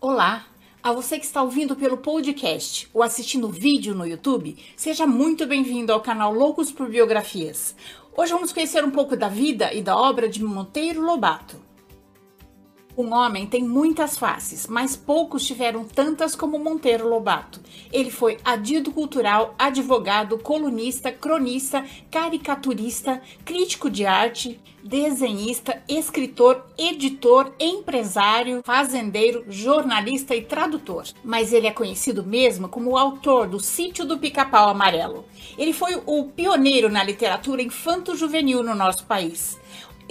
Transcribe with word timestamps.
Olá! 0.00 0.46
A 0.80 0.92
você 0.92 1.18
que 1.18 1.24
está 1.24 1.42
ouvindo 1.42 1.74
pelo 1.74 1.96
podcast 1.96 2.88
ou 2.94 3.02
assistindo 3.02 3.48
vídeo 3.48 3.96
no 3.96 4.06
YouTube, 4.06 4.56
seja 4.76 5.08
muito 5.08 5.44
bem-vindo 5.44 5.92
ao 5.92 6.00
canal 6.00 6.32
Loucos 6.32 6.70
por 6.70 6.88
Biografias. 6.88 7.74
Hoje 8.16 8.32
vamos 8.32 8.52
conhecer 8.52 8.84
um 8.84 8.92
pouco 8.92 9.16
da 9.16 9.26
vida 9.26 9.74
e 9.74 9.82
da 9.82 9.96
obra 9.96 10.28
de 10.28 10.40
Monteiro 10.40 11.02
Lobato. 11.02 11.67
Um 12.98 13.14
homem 13.14 13.46
tem 13.46 13.62
muitas 13.62 14.18
faces, 14.18 14.66
mas 14.66 14.96
poucos 14.96 15.46
tiveram 15.46 15.84
tantas 15.84 16.34
como 16.34 16.58
Monteiro 16.58 17.08
Lobato. 17.08 17.60
Ele 17.92 18.10
foi 18.10 18.38
adido 18.44 18.90
cultural, 18.90 19.54
advogado, 19.56 20.36
colunista, 20.36 21.12
cronista, 21.12 21.84
caricaturista, 22.10 23.22
crítico 23.44 23.88
de 23.88 24.04
arte, 24.04 24.58
desenhista, 24.82 25.80
escritor, 25.88 26.64
editor, 26.76 27.52
empresário, 27.60 28.62
fazendeiro, 28.64 29.44
jornalista 29.48 30.34
e 30.34 30.42
tradutor. 30.42 31.04
Mas 31.22 31.52
ele 31.52 31.68
é 31.68 31.72
conhecido 31.72 32.24
mesmo 32.24 32.68
como 32.68 32.90
o 32.90 32.98
autor 32.98 33.46
do 33.46 33.60
Sítio 33.60 34.04
do 34.04 34.18
Pica-Pau 34.18 34.70
Amarelo. 34.70 35.24
Ele 35.56 35.72
foi 35.72 36.02
o 36.04 36.24
pioneiro 36.24 36.88
na 36.88 37.04
literatura 37.04 37.62
infanto-juvenil 37.62 38.64
no 38.64 38.74
nosso 38.74 39.06
país 39.06 39.56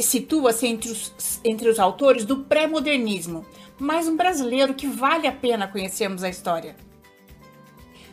situa-se 0.03 0.67
entre 0.67 0.91
os, 0.91 1.41
entre 1.43 1.69
os 1.69 1.79
autores 1.79 2.25
do 2.25 2.43
pré-modernismo, 2.43 3.45
mas 3.79 4.07
um 4.07 4.15
brasileiro 4.15 4.73
que 4.73 4.87
vale 4.87 5.27
a 5.27 5.31
pena 5.31 5.67
conhecermos 5.67 6.23
a 6.23 6.29
história. 6.29 6.75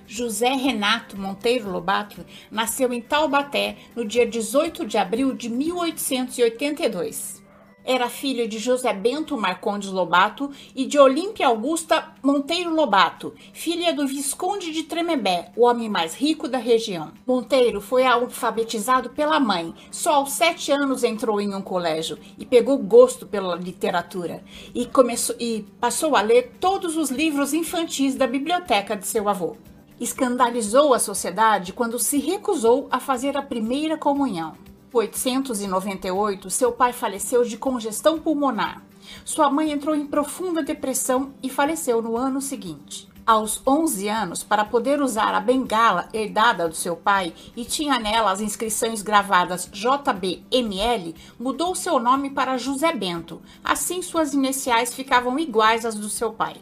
José 0.07 0.51
Renato 0.51 1.19
Monteiro 1.19 1.71
Lobato 1.71 2.25
nasceu 2.51 2.93
em 2.93 3.01
Taubaté 3.01 3.77
no 3.97 4.05
dia 4.05 4.27
18 4.27 4.87
de 4.87 4.99
abril 4.99 5.35
de 5.35 5.49
1882. 5.49 7.44
Era 7.87 8.09
filho 8.09 8.49
de 8.49 8.59
José 8.59 8.95
Bento 8.95 9.37
Marcondes 9.37 9.91
Lobato 9.91 10.51
e 10.75 10.87
de 10.87 10.99
Olímpia 10.99 11.49
Augusta 11.49 12.15
Monteiro 12.23 12.75
Lobato, 12.75 13.35
filha 13.53 13.93
do 13.93 14.07
Visconde 14.07 14.73
de 14.73 14.85
Tremembé, 14.85 15.53
o 15.55 15.67
homem 15.67 15.91
mais 15.91 16.15
rico 16.15 16.49
da 16.49 16.57
região. 16.57 17.13
Monteiro 17.27 17.83
foi 17.83 18.07
alfabetizado 18.07 19.11
pela 19.11 19.39
mãe. 19.39 19.75
Só 19.91 20.15
aos 20.15 20.33
sete 20.33 20.73
anos 20.73 21.05
entrou 21.05 21.39
em 21.43 21.55
um 21.55 21.61
colégio 21.61 22.19
e 22.39 22.47
pegou 22.47 22.79
gosto 22.79 23.27
pela 23.27 23.55
literatura 23.55 24.43
e, 24.75 24.87
começou, 24.87 25.37
e 25.39 25.67
passou 25.79 26.17
a 26.17 26.23
ler 26.23 26.55
todos 26.59 26.97
os 26.97 27.11
livros 27.11 27.53
infantis 27.53 28.15
da 28.15 28.27
biblioteca 28.27 28.97
de 28.97 29.07
seu 29.07 29.29
avô. 29.29 29.59
Escandalizou 30.01 30.95
a 30.95 30.99
sociedade 30.99 31.75
quando 31.75 31.99
se 31.99 32.19
recusou 32.19 32.89
a 32.91 32.99
fazer 32.99 33.37
a 33.37 33.43
primeira 33.43 33.99
comunhão. 33.99 34.55
1898, 34.95 36.49
seu 36.49 36.71
pai 36.71 36.93
faleceu 36.93 37.43
de 37.45 37.57
congestão 37.57 38.19
pulmonar. 38.21 38.81
Sua 39.25 39.51
mãe 39.51 39.73
entrou 39.73 39.95
em 39.95 40.07
profunda 40.07 40.63
depressão 40.63 41.35
e 41.43 41.51
faleceu 41.51 42.01
no 42.01 42.17
ano 42.17 42.41
seguinte. 42.41 43.09
Aos 43.27 43.63
11 43.67 44.09
anos, 44.09 44.45
para 44.45 44.67
poder 44.67 45.01
usar 45.01 45.35
a 45.35 45.41
bengala 45.41 46.09
herdada 46.13 46.69
do 46.69 46.75
seu 46.75 46.95
pai 46.95 47.33
e 47.57 47.65
tinha 47.65 47.99
nela 47.99 48.31
as 48.31 48.41
inscrições 48.41 49.01
gravadas 49.01 49.69
JBML, 49.73 51.15
mudou 51.39 51.75
seu 51.75 51.99
nome 51.99 52.31
para 52.31 52.59
José 52.59 52.93
Bento. 52.93 53.41
Assim, 53.65 54.03
suas 54.03 54.35
iniciais 54.35 54.95
ficavam 54.95 55.39
iguais 55.39 55.87
às 55.87 55.95
do 55.95 56.11
seu 56.11 56.35
pai. 56.35 56.57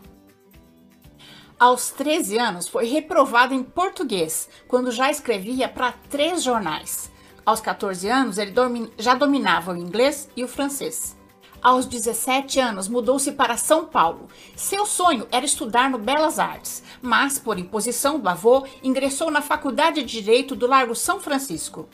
Aos 1.58 1.90
13 1.90 2.38
anos, 2.38 2.68
foi 2.68 2.86
reprovado 2.86 3.54
em 3.54 3.62
português, 3.62 4.48
quando 4.66 4.90
já 4.90 5.10
escrevia 5.10 5.68
para 5.68 5.92
três 5.92 6.42
jornais. 6.42 7.11
Aos 7.44 7.60
14 7.60 8.08
anos, 8.08 8.38
ele 8.38 8.54
já 8.96 9.14
dominava 9.14 9.72
o 9.72 9.76
inglês 9.76 10.28
e 10.36 10.44
o 10.44 10.48
francês. 10.48 11.16
Aos 11.60 11.86
17 11.86 12.60
anos, 12.60 12.88
mudou-se 12.88 13.32
para 13.32 13.56
São 13.56 13.84
Paulo. 13.84 14.28
Seu 14.56 14.86
sonho 14.86 15.26
era 15.30 15.44
estudar 15.44 15.90
no 15.90 15.98
Belas 15.98 16.38
Artes, 16.38 16.82
mas, 17.00 17.38
por 17.38 17.58
imposição 17.58 18.18
do 18.18 18.28
avô, 18.28 18.66
ingressou 18.82 19.30
na 19.30 19.40
Faculdade 19.40 20.02
de 20.02 20.20
Direito 20.20 20.54
do 20.54 20.66
Largo 20.66 20.94
São 20.94 21.20
Francisco. 21.20 21.88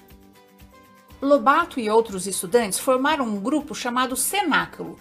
Lobato 1.20 1.80
e 1.80 1.90
outros 1.90 2.26
estudantes 2.26 2.78
formaram 2.78 3.24
um 3.24 3.40
grupo 3.40 3.74
chamado 3.74 4.16
Cenáculo 4.16 4.98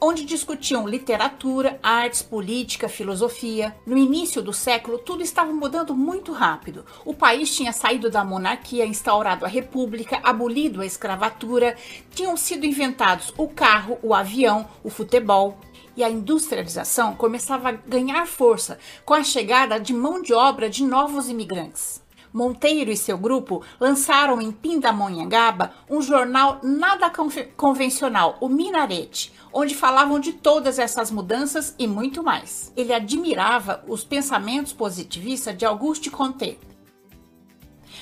onde 0.00 0.24
discutiam 0.24 0.88
literatura, 0.88 1.78
artes, 1.82 2.22
política, 2.22 2.88
filosofia. 2.88 3.76
No 3.84 3.98
início 3.98 4.40
do 4.40 4.52
século, 4.52 4.98
tudo 4.98 5.22
estava 5.22 5.52
mudando 5.52 5.94
muito 5.94 6.32
rápido. 6.32 6.84
O 7.04 7.12
país 7.12 7.54
tinha 7.54 7.72
saído 7.72 8.08
da 8.08 8.24
monarquia, 8.24 8.86
instaurado 8.86 9.44
a 9.44 9.48
república, 9.48 10.18
abolido 10.22 10.80
a 10.80 10.86
escravatura, 10.86 11.76
tinham 12.14 12.36
sido 12.36 12.64
inventados 12.64 13.34
o 13.36 13.46
carro, 13.46 13.98
o 14.02 14.14
avião, 14.14 14.66
o 14.82 14.88
futebol. 14.88 15.58
E 15.96 16.02
a 16.02 16.08
industrialização 16.08 17.14
começava 17.14 17.68
a 17.68 17.72
ganhar 17.72 18.26
força 18.26 18.78
com 19.04 19.12
a 19.12 19.22
chegada 19.22 19.78
de 19.78 19.92
mão 19.92 20.22
de 20.22 20.32
obra 20.32 20.70
de 20.70 20.84
novos 20.84 21.28
imigrantes. 21.28 22.00
Monteiro 22.32 22.92
e 22.92 22.96
seu 22.96 23.18
grupo 23.18 23.60
lançaram 23.80 24.40
em 24.40 24.52
Pindamonhangaba 24.52 25.72
um 25.90 26.00
jornal 26.00 26.60
nada 26.62 27.10
convencional, 27.56 28.38
o 28.40 28.48
Minarete, 28.48 29.32
onde 29.52 29.74
falavam 29.74 30.18
de 30.18 30.32
todas 30.32 30.78
essas 30.78 31.10
mudanças 31.10 31.74
e 31.78 31.86
muito 31.86 32.22
mais. 32.22 32.72
Ele 32.76 32.92
admirava 32.92 33.84
os 33.86 34.04
pensamentos 34.04 34.72
positivistas 34.72 35.56
de 35.56 35.64
Auguste 35.64 36.10
Comte, 36.10 36.58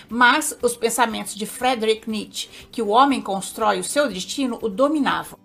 mas 0.08 0.56
os 0.62 0.76
pensamentos 0.76 1.34
de 1.34 1.46
Friedrich 1.46 2.08
Nietzsche, 2.08 2.48
que 2.70 2.82
o 2.82 2.88
homem 2.88 3.20
constrói 3.20 3.80
o 3.80 3.84
seu 3.84 4.08
destino, 4.08 4.58
o 4.62 4.68
dominavam. 4.68 5.38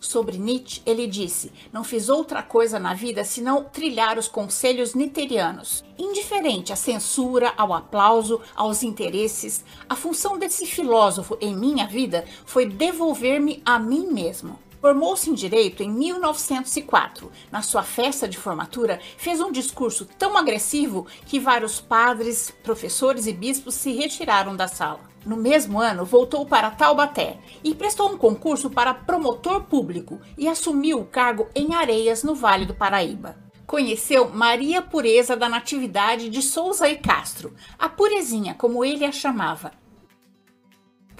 Sobre 0.00 0.38
Nietzsche, 0.38 0.80
ele 0.86 1.06
disse: 1.06 1.52
Não 1.70 1.84
fiz 1.84 2.08
outra 2.08 2.42
coisa 2.42 2.78
na 2.78 2.94
vida 2.94 3.22
senão 3.22 3.64
trilhar 3.64 4.18
os 4.18 4.28
conselhos 4.28 4.94
niterianos. 4.94 5.84
Indiferente 5.98 6.72
à 6.72 6.76
censura, 6.76 7.52
ao 7.54 7.74
aplauso, 7.74 8.40
aos 8.56 8.82
interesses, 8.82 9.62
a 9.86 9.94
função 9.94 10.38
desse 10.38 10.64
filósofo 10.64 11.36
em 11.38 11.54
minha 11.54 11.86
vida 11.86 12.24
foi 12.46 12.64
devolver-me 12.64 13.62
a 13.62 13.78
mim 13.78 14.06
mesmo. 14.06 14.58
Formou-se 14.80 15.28
em 15.28 15.34
direito 15.34 15.82
em 15.82 15.90
1904. 15.90 17.30
Na 17.52 17.60
sua 17.60 17.82
festa 17.82 18.26
de 18.26 18.38
formatura, 18.38 18.98
fez 19.18 19.38
um 19.38 19.52
discurso 19.52 20.06
tão 20.18 20.38
agressivo 20.38 21.06
que 21.26 21.38
vários 21.38 21.80
padres, 21.80 22.50
professores 22.62 23.26
e 23.26 23.32
bispos 23.32 23.74
se 23.74 23.92
retiraram 23.92 24.56
da 24.56 24.66
sala. 24.66 25.10
No 25.26 25.36
mesmo 25.36 25.78
ano, 25.78 26.06
voltou 26.06 26.46
para 26.46 26.70
Taubaté 26.70 27.38
e 27.62 27.74
prestou 27.74 28.10
um 28.10 28.16
concurso 28.16 28.70
para 28.70 28.94
promotor 28.94 29.64
público 29.64 30.18
e 30.38 30.48
assumiu 30.48 31.00
o 31.00 31.04
cargo 31.04 31.48
em 31.54 31.74
Areias, 31.74 32.22
no 32.22 32.34
Vale 32.34 32.64
do 32.64 32.74
Paraíba. 32.74 33.36
Conheceu 33.66 34.30
Maria 34.30 34.80
Pureza 34.80 35.36
da 35.36 35.48
Natividade 35.48 36.30
de 36.30 36.40
Souza 36.40 36.88
e 36.88 36.96
Castro, 36.96 37.54
a 37.78 37.86
Purezinha, 37.88 38.54
como 38.54 38.82
ele 38.82 39.04
a 39.04 39.12
chamava, 39.12 39.72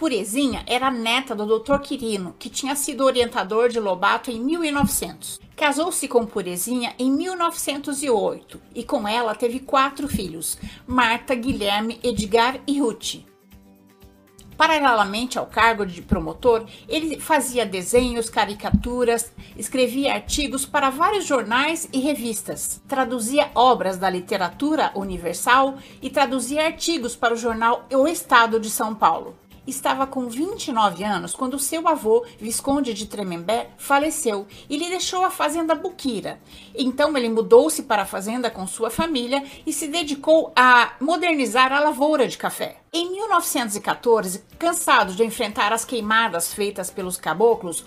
Purezinha 0.00 0.64
era 0.66 0.90
neta 0.90 1.34
do 1.34 1.58
Dr. 1.58 1.78
Quirino, 1.80 2.34
que 2.38 2.48
tinha 2.48 2.74
sido 2.74 3.04
orientador 3.04 3.68
de 3.68 3.78
Lobato 3.78 4.30
em 4.30 4.40
1900. 4.40 5.38
Casou-se 5.54 6.08
com 6.08 6.24
Purezinha 6.24 6.94
em 6.98 7.10
1908 7.12 8.58
e 8.74 8.82
com 8.82 9.06
ela 9.06 9.34
teve 9.34 9.60
quatro 9.60 10.08
filhos: 10.08 10.56
Marta, 10.86 11.34
Guilherme, 11.34 12.00
Edgar 12.02 12.58
e 12.66 12.80
Ruth. 12.80 13.26
Paralelamente 14.56 15.38
ao 15.38 15.44
cargo 15.44 15.84
de 15.84 16.00
promotor, 16.00 16.64
ele 16.88 17.20
fazia 17.20 17.66
desenhos, 17.66 18.30
caricaturas, 18.30 19.30
escrevia 19.54 20.14
artigos 20.14 20.64
para 20.64 20.88
vários 20.88 21.26
jornais 21.26 21.86
e 21.92 22.00
revistas, 22.00 22.80
traduzia 22.88 23.50
obras 23.54 23.98
da 23.98 24.08
literatura 24.08 24.92
universal 24.94 25.76
e 26.00 26.08
traduzia 26.08 26.64
artigos 26.64 27.14
para 27.14 27.34
o 27.34 27.36
jornal 27.36 27.84
O 27.92 28.08
Estado 28.08 28.58
de 28.58 28.70
São 28.70 28.94
Paulo 28.94 29.36
estava 29.70 30.06
com 30.06 30.28
29 30.28 31.02
anos 31.04 31.34
quando 31.34 31.58
seu 31.58 31.88
avô, 31.88 32.24
Visconde 32.38 32.92
de 32.92 33.06
Tremembé, 33.06 33.70
faleceu 33.78 34.46
e 34.68 34.76
lhe 34.76 34.88
deixou 34.88 35.24
a 35.24 35.30
fazenda 35.30 35.74
Buquira. 35.74 36.40
Então 36.74 37.16
ele 37.16 37.28
mudou-se 37.28 37.84
para 37.84 38.02
a 38.02 38.06
fazenda 38.06 38.50
com 38.50 38.66
sua 38.66 38.90
família 38.90 39.42
e 39.66 39.72
se 39.72 39.88
dedicou 39.88 40.52
a 40.54 40.92
modernizar 41.00 41.72
a 41.72 41.80
lavoura 41.80 42.28
de 42.28 42.36
café. 42.36 42.80
Em 42.92 43.08
1914, 43.12 44.42
cansado 44.58 45.14
de 45.14 45.22
enfrentar 45.22 45.72
as 45.72 45.84
queimadas 45.84 46.52
feitas 46.52 46.90
pelos 46.90 47.16
caboclos, 47.16 47.84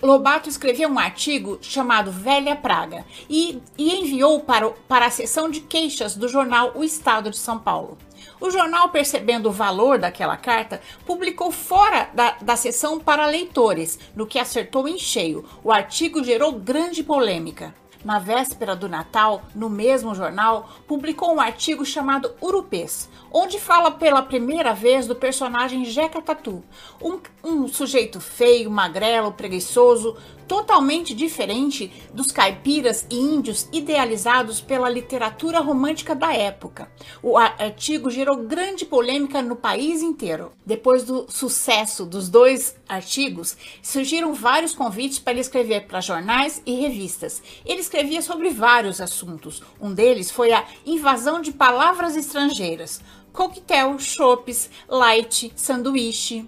Lobato 0.00 0.48
escreveu 0.48 0.88
um 0.88 0.98
artigo 0.98 1.58
chamado 1.60 2.12
Velha 2.12 2.54
Praga 2.54 3.04
e, 3.28 3.60
e 3.76 3.96
enviou 3.96 4.40
para, 4.40 4.70
para 4.86 5.06
a 5.06 5.10
seção 5.10 5.50
de 5.50 5.60
queixas 5.60 6.14
do 6.14 6.28
jornal 6.28 6.70
O 6.76 6.84
Estado 6.84 7.30
de 7.30 7.36
São 7.36 7.58
Paulo. 7.58 7.98
O 8.40 8.50
jornal, 8.50 8.90
percebendo 8.90 9.48
o 9.48 9.52
valor 9.52 9.98
daquela 9.98 10.36
carta, 10.36 10.80
publicou 11.04 11.50
fora 11.50 12.08
da, 12.14 12.36
da 12.40 12.56
sessão 12.56 13.00
para 13.00 13.26
leitores, 13.26 13.98
no 14.14 14.26
que 14.26 14.38
acertou 14.38 14.86
em 14.86 14.98
cheio. 14.98 15.44
O 15.64 15.72
artigo 15.72 16.22
gerou 16.22 16.52
grande 16.52 17.02
polêmica. 17.02 17.74
Na 18.04 18.18
véspera 18.18 18.76
do 18.76 18.88
Natal, 18.88 19.42
no 19.54 19.68
mesmo 19.68 20.14
jornal, 20.14 20.68
publicou 20.86 21.34
um 21.34 21.40
artigo 21.40 21.84
chamado 21.84 22.32
Urupês, 22.40 23.08
onde 23.32 23.58
fala 23.58 23.90
pela 23.90 24.22
primeira 24.22 24.72
vez 24.72 25.06
do 25.06 25.16
personagem 25.16 25.84
Jeca 25.84 26.22
Tatu, 26.22 26.62
um, 27.02 27.18
um 27.42 27.66
sujeito 27.66 28.20
feio, 28.20 28.70
magrelo, 28.70 29.32
preguiçoso, 29.32 30.16
totalmente 30.48 31.14
diferente 31.14 31.92
dos 32.12 32.32
caipiras 32.32 33.06
e 33.10 33.16
índios 33.16 33.68
idealizados 33.70 34.60
pela 34.62 34.88
literatura 34.88 35.60
romântica 35.60 36.14
da 36.14 36.32
época. 36.32 36.90
O 37.22 37.36
artigo 37.36 38.10
gerou 38.10 38.38
grande 38.38 38.86
polêmica 38.86 39.42
no 39.42 39.54
país 39.54 40.00
inteiro. 40.00 40.50
Depois 40.64 41.04
do 41.04 41.26
sucesso 41.30 42.06
dos 42.06 42.30
dois 42.30 42.74
artigos, 42.88 43.56
surgiram 43.82 44.32
vários 44.32 44.74
convites 44.74 45.18
para 45.18 45.34
ele 45.34 45.40
escrever 45.42 45.86
para 45.86 46.00
jornais 46.00 46.62
e 46.64 46.74
revistas. 46.74 47.42
Ele 47.66 47.80
escrevia 47.88 48.20
sobre 48.20 48.50
vários 48.50 49.00
assuntos. 49.00 49.62
Um 49.80 49.94
deles 49.94 50.30
foi 50.30 50.52
a 50.52 50.64
invasão 50.84 51.40
de 51.40 51.52
palavras 51.52 52.14
estrangeiras. 52.14 53.00
Coquetel, 53.32 53.98
chopes, 53.98 54.70
light, 54.86 55.50
sanduíche. 55.56 56.46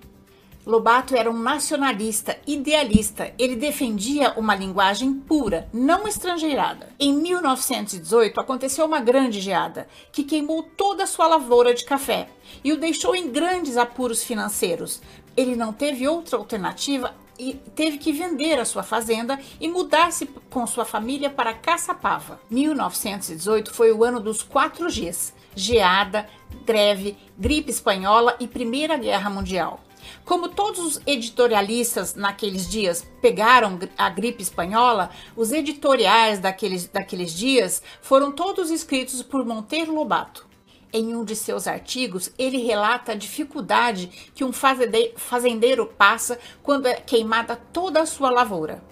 Lobato 0.67 1.17
era 1.17 1.31
um 1.31 1.39
nacionalista, 1.39 2.39
idealista. 2.47 3.33
Ele 3.39 3.57
defendia 3.57 4.35
uma 4.37 4.55
linguagem 4.55 5.15
pura, 5.15 5.67
não 5.73 6.07
estrangeirada. 6.07 6.91
Em 7.01 7.15
1918 7.15 8.39
aconteceu 8.39 8.85
uma 8.85 9.01
grande 9.01 9.41
geada 9.41 9.89
que 10.13 10.23
queimou 10.23 10.63
toda 10.63 11.05
a 11.05 11.07
sua 11.07 11.27
lavoura 11.27 11.73
de 11.73 11.87
café 11.87 12.29
e 12.63 12.71
o 12.71 12.79
deixou 12.79 13.17
em 13.17 13.31
grandes 13.31 13.79
apuros 13.79 14.23
financeiros. 14.23 15.01
Ele 15.35 15.57
não 15.57 15.73
teve 15.73 16.07
outra 16.07 16.37
alternativa 16.37 17.15
e 17.41 17.55
teve 17.75 17.97
que 17.97 18.13
vender 18.13 18.59
a 18.59 18.67
sua 18.67 18.83
fazenda 18.83 19.41
e 19.59 19.67
mudar-se 19.67 20.27
com 20.51 20.67
sua 20.67 20.85
família 20.85 21.31
para 21.31 21.55
Caçapava. 21.55 22.39
1918 22.51 23.73
foi 23.73 23.91
o 23.91 24.05
ano 24.05 24.21
dos 24.21 24.43
quatro 24.43 24.89
Gs: 24.89 25.33
geada, 25.55 26.29
greve, 26.67 27.17
gripe 27.39 27.71
espanhola 27.71 28.37
e 28.39 28.47
Primeira 28.47 28.99
Guerra 28.99 29.31
Mundial. 29.31 29.81
Como 30.25 30.49
todos 30.49 30.81
os 30.81 31.01
editorialistas 31.07 32.15
naqueles 32.15 32.69
dias 32.69 33.07
pegaram 33.23 33.79
a 33.97 34.09
gripe 34.11 34.43
espanhola, 34.43 35.11
os 35.35 35.51
editoriais 35.51 36.39
daqueles, 36.39 36.87
daqueles 36.89 37.33
dias 37.33 37.83
foram 38.03 38.33
todos 38.33 38.71
escritos 38.71 39.23
por 39.23 39.47
Monteiro 39.47 39.95
Lobato. 39.95 40.50
Em 40.93 41.15
um 41.15 41.25
de 41.25 41.37
seus 41.37 41.69
artigos, 41.69 42.33
ele 42.37 42.59
relata 42.59 43.13
a 43.13 43.15
dificuldade 43.15 44.31
que 44.35 44.45
um 44.45 44.53
fazendeiro 44.53 45.87
passa 45.87 46.39
quando 46.63 46.87
é 46.87 46.95
queimada 46.95 47.55
toda 47.55 48.01
a 48.01 48.07
sua 48.07 48.29
lavoura. 48.29 48.83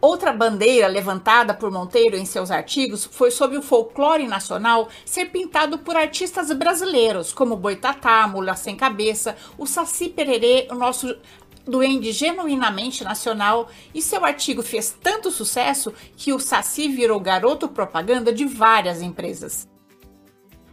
Outra 0.00 0.32
bandeira 0.32 0.88
levantada 0.88 1.54
por 1.54 1.70
Monteiro 1.70 2.16
em 2.16 2.24
seus 2.24 2.50
artigos 2.50 3.04
foi 3.04 3.30
sobre 3.30 3.58
o 3.58 3.62
folclore 3.62 4.26
nacional 4.26 4.88
ser 5.04 5.26
pintado 5.26 5.78
por 5.78 5.94
artistas 5.94 6.50
brasileiros, 6.52 7.32
como 7.32 7.54
Boitatá, 7.54 8.26
Mula 8.26 8.56
Sem 8.56 8.74
Cabeça, 8.74 9.36
o 9.58 9.66
Saci 9.66 10.08
Pererê, 10.08 10.66
o 10.70 10.74
nosso 10.74 11.14
duende 11.66 12.10
genuinamente 12.10 13.04
nacional, 13.04 13.68
e 13.94 14.00
seu 14.00 14.24
artigo 14.24 14.62
fez 14.62 14.96
tanto 15.00 15.30
sucesso 15.30 15.92
que 16.16 16.32
o 16.32 16.40
Saci 16.40 16.88
virou 16.88 17.20
garoto 17.20 17.68
propaganda 17.68 18.32
de 18.32 18.46
várias 18.46 19.02
empresas. 19.02 19.69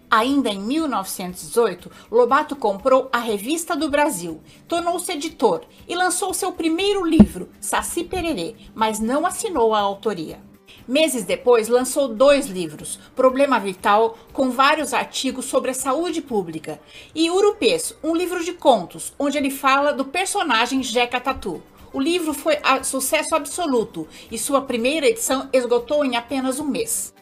Ainda 0.09 0.50
em 0.50 0.59
1918, 0.62 1.92
Lobato 2.09 2.56
comprou 2.56 3.09
a 3.12 3.18
Revista 3.18 3.75
do 3.75 3.89
Brasil, 3.89 4.42
tornou-se 4.65 5.12
editor 5.12 5.65
e 5.86 5.94
lançou 5.94 6.33
seu 6.33 6.54
primeiro 6.54 7.06
livro, 7.06 7.50
Saci 7.59 8.06
Pererê, 8.06 8.56
mas 8.74 9.01
não 9.01 9.25
assinou 9.25 9.74
a 9.75 9.80
autoria. 9.81 10.39
Meses 10.88 11.25
depois, 11.25 11.68
lançou 11.68 12.07
dois 12.07 12.48
livros, 12.48 12.98
Problema 13.13 13.59
Vital, 13.59 14.18
com 14.31 14.50
vários 14.50 14.94
artigos 14.94 15.44
sobre 15.44 15.71
a 15.71 15.74
saúde 15.74 16.21
pública, 16.21 16.80
e 17.13 17.30
Urupês, 17.30 17.94
um 18.01 18.15
livro 18.15 18.42
de 18.42 18.53
contos, 18.53 19.13
onde 19.19 19.38
ele 19.38 19.51
fala 19.51 19.92
do 19.92 20.06
personagem 20.06 20.81
Jeca 20.81 21.19
Tatu. 21.19 21.62
O 21.92 22.00
livro 22.00 22.33
foi 22.33 22.56
sucesso 22.81 23.36
absoluto 23.36 24.07
e 24.31 24.38
sua 24.38 24.62
primeira 24.62 25.06
edição 25.06 25.50
esgotou 25.51 26.06
em 26.06 26.15
apenas 26.15 26.60
um 26.62 26.65
mês. 26.65 27.13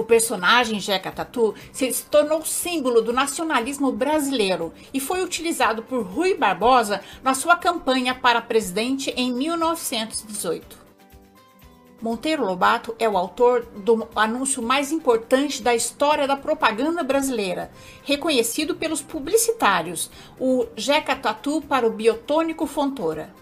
O 0.00 0.04
personagem 0.04 0.80
Jeca 0.80 1.12
Tatu 1.12 1.54
se 1.74 1.92
tornou 2.04 2.42
símbolo 2.42 3.02
do 3.02 3.12
nacionalismo 3.12 3.92
brasileiro 3.92 4.72
e 4.94 4.98
foi 4.98 5.22
utilizado 5.22 5.82
por 5.82 6.02
Rui 6.02 6.34
Barbosa 6.34 7.02
na 7.22 7.34
sua 7.34 7.54
campanha 7.54 8.14
para 8.14 8.40
presidente 8.40 9.12
em 9.14 9.30
1918. 9.30 10.78
Monteiro 12.00 12.46
Lobato 12.46 12.96
é 12.98 13.06
o 13.06 13.18
autor 13.18 13.66
do 13.76 14.08
anúncio 14.16 14.62
mais 14.62 14.90
importante 14.90 15.62
da 15.62 15.74
história 15.74 16.26
da 16.26 16.34
propaganda 16.34 17.02
brasileira, 17.02 17.70
reconhecido 18.02 18.76
pelos 18.76 19.02
publicitários, 19.02 20.10
o 20.38 20.64
Jeca 20.74 21.14
Tatu 21.14 21.60
para 21.60 21.86
o 21.86 21.90
biotônico 21.90 22.66
Fontoura 22.66 23.34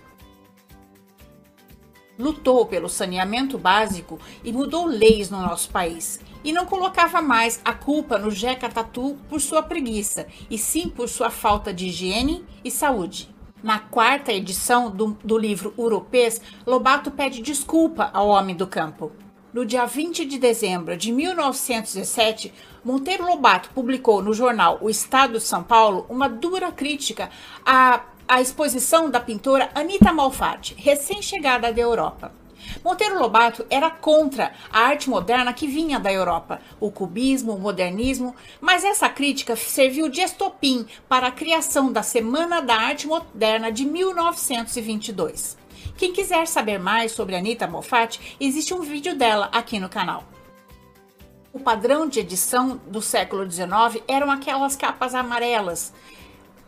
lutou 2.19 2.67
pelo 2.67 2.89
saneamento 2.89 3.57
básico 3.57 4.19
e 4.43 4.53
mudou 4.53 4.87
leis 4.87 5.31
no 5.31 5.41
nosso 5.41 5.71
país. 5.71 6.21
E 6.49 6.53
não 6.53 6.65
colocava 6.65 7.21
mais 7.21 7.61
a 7.63 7.75
culpa 7.75 8.17
no 8.17 8.31
Jeca 8.31 8.71
Tatu 8.71 9.19
por 9.29 9.39
sua 9.39 9.63
preguiça, 9.63 10.27
e 10.49 10.57
sim 10.57 10.89
por 10.89 11.07
sua 11.07 11.29
falta 11.29 11.75
de 11.75 11.89
higiene 11.89 12.43
e 12.65 12.71
saúde. 12.71 13.29
Na 13.63 13.79
quarta 13.79 14.33
edição 14.33 14.91
do, 14.91 15.09
do 15.23 15.37
livro 15.37 15.75
Europês, 15.77 16.41
Lobato 16.67 17.11
pede 17.11 17.43
desculpa 17.43 18.09
ao 18.15 18.29
homem 18.29 18.57
do 18.57 18.67
campo. 18.67 19.13
No 19.53 19.67
dia 19.67 19.85
20 19.85 20.25
de 20.25 20.39
dezembro 20.39 20.97
de 20.97 21.13
1917, 21.13 22.55
Monteiro 22.83 23.27
Lobato 23.27 23.69
publicou 23.75 24.23
no 24.23 24.33
jornal 24.33 24.79
O 24.81 24.89
Estado 24.89 25.35
de 25.35 25.45
São 25.45 25.63
Paulo 25.63 26.07
uma 26.09 26.31
dura 26.31 26.73
crítica 26.73 27.29
à 27.63 28.01
a 28.27 28.41
exposição 28.41 29.11
da 29.11 29.21
pintora 29.21 29.69
Anita 29.75 30.15
Malfatti, 30.15 30.75
recém-chegada 30.79 31.71
da 31.71 31.81
Europa. 31.81 32.33
Monteiro 32.85 33.19
Lobato 33.19 33.67
era 33.71 33.91
contra 33.91 34.53
a 34.73 34.81
arte 34.81 35.11
moderna 35.11 35.53
que 35.53 35.67
vinha 35.67 35.99
da 35.99 36.13
Europa, 36.13 36.61
o 36.81 36.91
cubismo, 36.91 37.55
o 37.55 37.59
modernismo, 37.59 38.35
mas 38.61 38.85
essa 38.85 39.09
crítica 39.09 39.57
serviu 39.57 40.09
de 40.09 40.21
estopim 40.21 40.87
para 41.09 41.29
a 41.29 41.33
criação 41.33 41.93
da 41.93 42.03
Semana 42.03 42.61
da 42.61 42.75
Arte 42.75 43.07
Moderna 43.07 43.71
de 43.73 43.85
1922. 43.85 45.57
Quem 45.97 46.13
quiser 46.13 46.47
saber 46.47 46.79
mais 46.79 47.13
sobre 47.13 47.35
Anita 47.35 47.67
Malfatti, 47.67 48.37
existe 48.39 48.73
um 48.73 48.81
vídeo 48.81 49.17
dela 49.17 49.49
aqui 49.53 49.81
no 49.81 49.89
canal. 49.89 50.25
O 51.53 51.59
padrão 51.59 52.07
de 52.09 52.21
edição 52.21 52.81
do 52.87 53.03
século 53.03 53.51
XIX 53.51 54.03
eram 54.07 54.31
aquelas 54.31 54.77
capas 54.77 55.15
amarelas, 55.15 55.93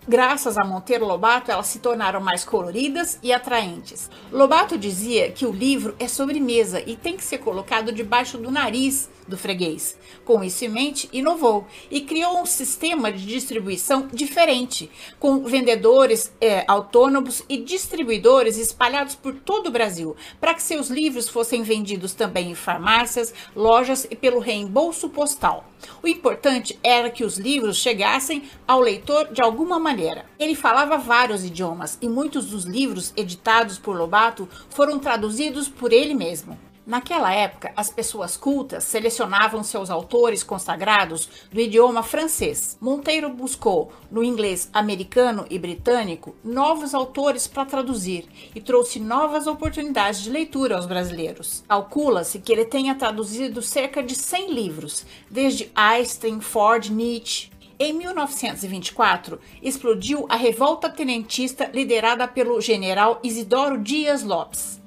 Graças 0.08 0.56
a 0.56 0.64
Monteiro 0.64 1.04
Lobato, 1.06 1.50
elas 1.50 1.66
se 1.66 1.78
tornaram 1.78 2.22
mais 2.22 2.42
coloridas 2.42 3.18
e 3.22 3.34
atraentes. 3.34 4.10
Lobato 4.32 4.78
dizia 4.78 5.30
que 5.30 5.44
o 5.44 5.52
livro 5.52 5.94
é 5.98 6.08
sobremesa 6.08 6.82
e 6.86 6.96
tem 6.96 7.18
que 7.18 7.22
ser 7.22 7.38
colocado 7.38 7.92
debaixo 7.92 8.38
do 8.38 8.50
nariz 8.50 9.10
do 9.28 9.36
freguês. 9.36 9.96
Com 10.24 10.42
isso 10.42 10.64
em 10.64 10.68
mente, 10.68 11.08
inovou 11.12 11.66
e 11.90 12.00
criou 12.00 12.40
um 12.40 12.46
sistema 12.46 13.12
de 13.12 13.24
distribuição 13.26 14.08
diferente, 14.12 14.90
com 15.20 15.44
vendedores 15.44 16.32
é, 16.40 16.64
autônomos 16.66 17.44
e 17.48 17.58
distribuidores 17.58 18.56
espalhados 18.56 19.14
por 19.14 19.34
todo 19.34 19.68
o 19.68 19.70
Brasil, 19.70 20.16
para 20.40 20.54
que 20.54 20.62
seus 20.62 20.88
livros 20.88 21.28
fossem 21.28 21.62
vendidos 21.62 22.14
também 22.14 22.50
em 22.50 22.54
farmácias, 22.54 23.32
lojas 23.54 24.06
e 24.10 24.16
pelo 24.16 24.40
reembolso 24.40 25.10
postal. 25.10 25.66
O 26.02 26.08
importante 26.08 26.78
era 26.82 27.10
que 27.10 27.24
os 27.24 27.38
livros 27.38 27.76
chegassem 27.76 28.42
ao 28.66 28.80
leitor 28.80 29.32
de 29.32 29.42
alguma 29.42 29.78
maneira. 29.78 29.89
Ele 30.38 30.54
falava 30.54 30.96
vários 30.96 31.44
idiomas 31.44 31.98
e 32.00 32.08
muitos 32.08 32.46
dos 32.46 32.64
livros 32.64 33.12
editados 33.16 33.78
por 33.78 33.96
Lobato 33.96 34.48
foram 34.68 34.98
traduzidos 34.98 35.68
por 35.68 35.92
ele 35.92 36.14
mesmo. 36.14 36.58
Naquela 36.90 37.32
época, 37.32 37.72
as 37.76 37.88
pessoas 37.88 38.36
cultas 38.36 38.82
selecionavam 38.82 39.62
seus 39.62 39.90
autores 39.90 40.42
consagrados 40.42 41.28
do 41.52 41.60
idioma 41.60 42.02
francês. 42.02 42.76
Monteiro 42.80 43.28
buscou, 43.28 43.92
no 44.10 44.24
inglês 44.24 44.68
americano 44.72 45.46
e 45.48 45.56
britânico, 45.56 46.34
novos 46.42 46.92
autores 46.92 47.46
para 47.46 47.64
traduzir 47.64 48.26
e 48.54 48.60
trouxe 48.60 48.98
novas 48.98 49.46
oportunidades 49.46 50.22
de 50.22 50.30
leitura 50.30 50.74
aos 50.74 50.86
brasileiros. 50.86 51.62
Calcula-se 51.68 52.40
que 52.40 52.50
ele 52.50 52.64
tenha 52.64 52.96
traduzido 52.96 53.62
cerca 53.62 54.02
de 54.02 54.16
100 54.16 54.52
livros, 54.52 55.06
desde 55.30 55.70
Einstein, 55.76 56.40
Ford, 56.40 56.88
Nietzsche, 56.88 57.50
em 57.80 57.92
1924, 57.94 59.40
explodiu 59.60 60.26
a 60.28 60.36
revolta 60.36 60.88
tenentista 60.88 61.68
liderada 61.72 62.28
pelo 62.28 62.60
general 62.60 63.18
Isidoro 63.24 63.78
Dias 63.78 64.22
Lopes 64.22 64.80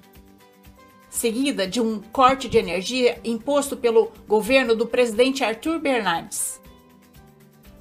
seguida 1.13 1.67
de 1.67 1.79
um 1.79 2.01
corte 2.01 2.50
de 2.50 2.57
energia 2.57 3.19
imposto 3.23 3.77
pelo 3.77 4.12
governo 4.27 4.75
do 4.75 4.88
presidente 4.88 5.43
Arthur 5.43 5.79
Bernardes. 5.79 6.59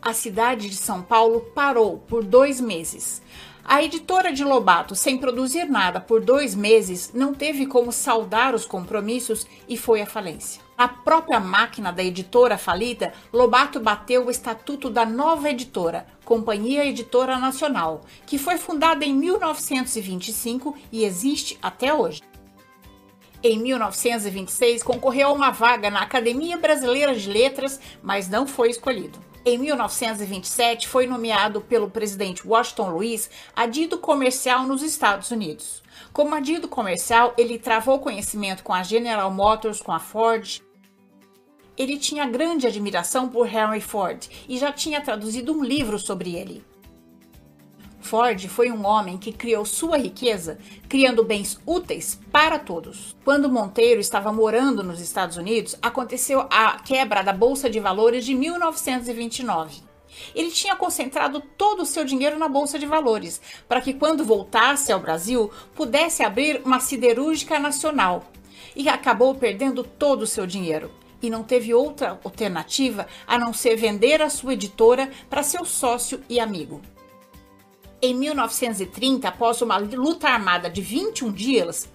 A 0.03 0.13
cidade 0.13 0.69
de 0.69 0.77
São 0.77 1.01
Paulo 1.01 1.41
parou 1.55 1.99
por 1.99 2.23
dois 2.23 2.61
meses. 2.61 3.22
A 3.65 3.81
editora 3.83 4.33
de 4.33 4.45
Lobato, 4.45 4.97
sem 4.97 5.17
produzir 5.17 5.67
nada 5.67 6.01
por 6.01 6.21
dois 6.21 6.53
meses, 6.53 7.13
não 7.15 7.33
teve 7.33 7.65
como 7.65 7.93
saldar 7.93 8.57
os 8.57 8.67
compromissos 8.67 9.47
e 9.69 9.77
foi 9.77 10.03
à 10.03 10.07
falência. 10.07 10.61
Na 10.77 10.89
própria 10.89 11.39
máquina 11.39 11.93
da 11.93 12.03
editora 12.03 12.59
falida, 12.59 13.13
Lobato 13.33 13.79
bateu 13.79 14.27
o 14.27 14.31
estatuto 14.31 14.91
da 14.91 15.07
nova 15.07 15.49
editora, 15.49 16.07
Companhia 16.25 16.85
Editora 16.85 17.39
Nacional, 17.39 18.01
que 18.27 18.37
foi 18.37 18.59
fundada 18.59 19.05
em 19.05 19.15
1925 19.15 20.77
e 20.91 21.05
existe 21.05 21.57
até 21.63 21.95
hoje. 21.95 22.21
Em 23.45 23.59
1926, 23.59 24.83
concorreu 24.83 25.29
a 25.29 25.33
uma 25.33 25.51
vaga 25.51 25.89
na 25.89 26.03
Academia 26.03 26.57
Brasileira 26.57 27.15
de 27.15 27.29
Letras, 27.29 27.81
mas 28.03 28.29
não 28.29 28.45
foi 28.47 28.71
escolhido. 28.71 29.32
Em 29.45 29.59
1927, 29.59 30.87
foi 30.87 31.05
nomeado 31.05 31.61
pelo 31.61 31.91
presidente 31.91 32.47
Washington 32.47 32.91
Luiz 32.91 33.29
adido 33.57 33.99
comercial 33.99 34.65
nos 34.65 34.83
Estados 34.83 35.33
Unidos. 35.33 35.83
Como 36.13 36.33
adido 36.33 36.69
comercial, 36.69 37.35
ele 37.37 37.59
travou 37.59 37.99
conhecimento 37.99 38.63
com 38.63 38.73
a 38.73 38.85
General 38.85 39.29
Motors, 39.33 39.81
com 39.81 39.91
a 39.91 39.99
Ford. 39.99 40.63
Ele 41.77 41.99
tinha 41.99 42.25
grande 42.25 42.69
admiração 42.69 43.29
por 43.29 43.53
Henry 43.53 43.81
Ford 43.81 44.29
e 44.49 44.57
já 44.57 44.71
tinha 44.71 45.01
traduzido 45.01 45.53
um 45.53 45.65
livro 45.65 45.99
sobre 45.99 46.37
ele. 46.37 46.65
Ford 48.03 48.47
foi 48.49 48.71
um 48.71 48.85
homem 48.85 49.17
que 49.17 49.33
criou 49.33 49.65
sua 49.65 49.97
riqueza 49.97 50.59
criando 50.89 51.25
bens 51.25 51.59
úteis 51.65 52.21
para 52.31 52.59
todos. 52.59 53.17
Quando 53.25 53.49
Monteiro 53.49 54.01
estava 54.01 54.33
morando 54.33 54.83
nos 54.83 55.01
Estados 55.01 55.37
Unidos, 55.37 55.77
aconteceu 55.81 56.47
a 56.51 56.79
quebra 56.81 57.23
da 57.23 57.33
Bolsa 57.33 57.71
de 57.71 57.81
Valores 57.81 58.25
de 58.25 58.35
1929. 58.35 59.83
Ele 60.35 60.51
tinha 60.51 60.77
concentrado 60.77 61.41
todo 61.41 61.83
o 61.83 61.87
seu 61.87 62.05
dinheiro 62.05 62.39
na 62.39 62.49
Bolsa 62.49 62.79
de 62.79 62.85
Valores, 62.85 63.41
para 63.67 63.81
que 63.81 63.95
quando 63.95 64.25
voltasse 64.25 64.93
ao 64.93 65.01
Brasil 65.01 65.51
pudesse 65.75 66.23
abrir 66.23 66.61
uma 66.65 66.81
siderúrgica 66.81 67.59
nacional. 67.59 68.25
E 68.77 68.89
acabou 68.89 69.35
perdendo 69.35 69.83
todo 69.83 70.23
o 70.23 70.27
seu 70.27 70.47
dinheiro. 70.47 70.91
E 71.23 71.31
não 71.31 71.45
teve 71.45 71.73
outra 71.73 72.19
alternativa 72.25 73.07
a 73.27 73.39
não 73.39 73.53
ser 73.55 73.77
vender 73.77 74.21
a 74.21 74.29
sua 74.29 74.55
editora 74.55 75.09
para 75.31 75.43
seu 75.43 75.65
sócio 75.65 76.21
e 76.29 76.41
amigo. 76.41 76.81
Em 78.05 78.15
1930, 78.15 79.29
após 79.29 79.63
uma 79.63 79.77
luta 79.77 80.29
armada 80.29 80.69
de 80.69 80.83
21 80.83 81.31
dias, 81.31 81.89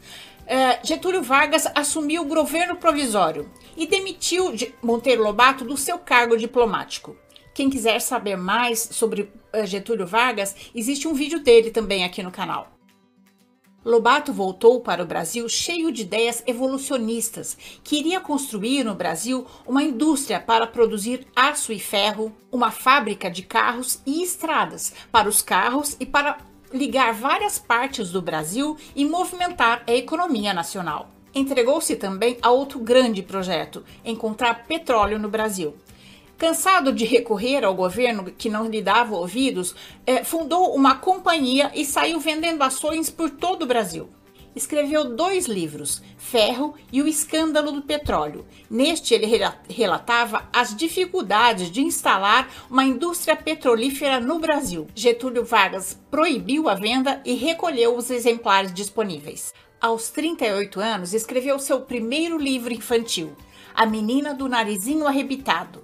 eh, 0.46 0.80
Getúlio 0.82 1.22
Vargas 1.22 1.68
assumiu 1.76 2.22
o 2.22 2.26
governo 2.26 2.78
provisório 2.78 3.52
e 3.76 3.86
demitiu 3.86 4.54
Monteiro 4.82 5.22
Lobato 5.22 5.66
do 5.66 5.76
seu 5.76 6.00
cargo 6.00 6.38
diplomático. 6.38 7.18
Quem 7.54 7.70
quiser 7.70 8.00
saber 8.00 8.38
mais 8.38 8.80
sobre 8.80 9.30
eh, 9.52 9.66
Getúlio 9.66 10.08
Vargas, 10.08 10.56
existe 10.74 11.10
um 11.10 11.14
vídeo 11.14 11.44
dele 11.44 11.72
também 11.72 12.06
aqui 12.06 12.24
no 12.24 12.32
canal. 12.32 12.77
Lobato 13.86 14.34
voltou 14.34 14.82
para 14.82 15.04
o 15.04 15.06
Brasil 15.06 15.48
cheio 15.48 15.92
de 15.92 16.02
ideias 16.02 16.44
evolucionistas. 16.46 17.58
Queria 17.84 18.20
construir 18.20 18.84
no 18.84 18.96
Brasil 18.96 19.46
uma 19.66 19.84
indústria 19.84 20.40
para 20.40 20.68
produzir 20.68 21.26
aço 21.36 21.72
e 21.72 21.80
ferro, 21.80 22.36
uma 22.52 22.72
fábrica 22.72 23.30
de 23.30 23.44
carros 23.44 24.02
e 24.06 24.22
estradas 24.24 24.94
para 25.12 25.30
os 25.30 25.42
carros 25.42 25.96
e 26.00 26.06
para 26.06 26.38
ligar 26.74 27.14
várias 27.14 27.58
partes 27.58 28.12
do 28.12 28.22
Brasil 28.22 28.76
e 28.96 29.06
movimentar 29.06 29.84
a 29.88 29.94
economia 29.94 30.54
nacional. 30.54 31.10
Entregou-se 31.34 31.96
também 31.96 32.38
a 32.42 32.50
outro 32.50 32.80
grande 32.80 33.22
projeto: 33.22 33.86
encontrar 34.04 34.66
petróleo 34.66 35.20
no 35.20 35.30
Brasil. 35.30 35.76
Cansado 36.38 36.94
de 36.94 37.04
recorrer 37.04 37.66
ao 37.66 37.74
governo 37.74 38.26
que 38.26 38.48
não 38.48 38.68
lhe 38.68 38.80
dava 38.80 39.16
ouvidos, 39.16 39.74
é, 40.06 40.24
fundou 40.24 40.76
uma 40.76 40.94
companhia 40.94 41.72
e 41.74 41.84
saiu 41.84 42.20
vendendo 42.20 42.62
ações 42.62 43.10
por 43.10 43.32
todo 43.32 43.64
o 43.64 43.66
Brasil. 43.66 44.08
Escreveu 44.56 45.16
dois 45.16 45.48
livros, 45.48 46.02
Ferro 46.16 46.76
e 46.92 47.02
o 47.02 47.08
Escândalo 47.08 47.72
do 47.72 47.82
Petróleo. 47.82 48.46
Neste, 48.70 49.16
ele 49.16 49.28
relatava 49.68 50.48
as 50.54 50.76
dificuldades 50.76 51.72
de 51.72 51.82
instalar 51.82 52.48
uma 52.70 52.84
indústria 52.84 53.36
petrolífera 53.36 54.20
no 54.20 54.40
Brasil. 54.40 54.88
Getúlio 54.94 55.44
Vargas 55.44 56.00
proibiu 56.12 56.70
a 56.70 56.76
venda 56.76 57.20
e 57.26 57.34
recolheu 57.34 57.96
os 57.96 58.12
exemplares 58.12 58.72
disponíveis. 58.72 59.54
Aos 59.82 60.10
38 60.10 60.80
anos, 60.80 61.14
escreveu 61.14 61.58
seu 61.58 61.82
primeiro 61.82 62.38
livro 62.38 62.74
infantil, 62.74 63.36
A 63.74 63.86
Menina 63.86 64.34
do 64.34 64.48
Narizinho 64.48 65.08
Arrebitado. 65.08 65.84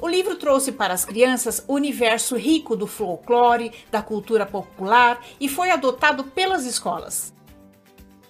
O 0.00 0.06
livro 0.06 0.36
trouxe 0.36 0.72
para 0.72 0.92
as 0.92 1.04
crianças 1.04 1.64
o 1.66 1.74
universo 1.74 2.36
rico 2.36 2.76
do 2.76 2.86
folclore, 2.86 3.72
da 3.90 4.02
cultura 4.02 4.44
popular 4.44 5.24
e 5.40 5.48
foi 5.48 5.70
adotado 5.70 6.24
pelas 6.24 6.66
escolas. 6.66 7.34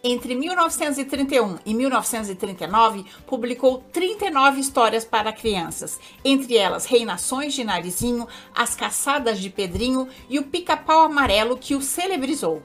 Entre 0.05 0.37
1931 0.37 1.59
e 1.67 1.75
1939, 1.75 3.05
publicou 3.27 3.83
39 3.93 4.61
histórias 4.61 5.05
para 5.05 5.33
crianças, 5.33 5.99
entre 6.25 6.57
elas 6.57 6.87
Reinações 6.87 7.55
de 7.55 7.65
Narizinho, 7.65 8.29
As 8.55 8.77
Caçadas 8.77 9.41
de 9.41 9.51
Pedrinho 9.51 10.07
e 10.29 10.39
o 10.39 10.45
Pica-Pau 10.45 11.03
Amarelo, 11.03 11.59
que 11.59 11.75
o 11.75 11.83
celebrizou. 11.83 12.63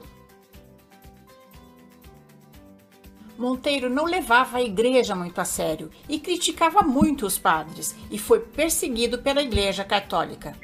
Monteiro 3.38 3.88
não 3.88 4.04
levava 4.04 4.58
a 4.58 4.62
igreja 4.62 5.14
muito 5.14 5.40
a 5.40 5.44
sério 5.44 5.90
e 6.08 6.18
criticava 6.18 6.82
muito 6.82 7.26
os 7.26 7.38
padres 7.38 7.96
e 8.10 8.18
foi 8.18 8.40
perseguido 8.40 9.18
pela 9.18 9.42
Igreja 9.42 9.84
Católica. 9.84 10.54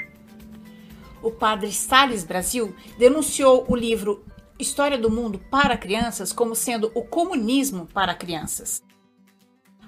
O 1.22 1.30
padre 1.30 1.72
Sales 1.72 2.25
Brasil 2.25 2.75
denunciou 2.98 3.64
o 3.68 3.75
livro 3.75 4.25
História 4.58 4.98
do 4.98 5.10
Mundo 5.10 5.40
para 5.50 5.76
Crianças 5.76 6.32
como 6.32 6.54
sendo 6.54 6.92
o 6.94 7.02
comunismo 7.02 7.87
para 7.87 8.14
crianças. 8.14 8.82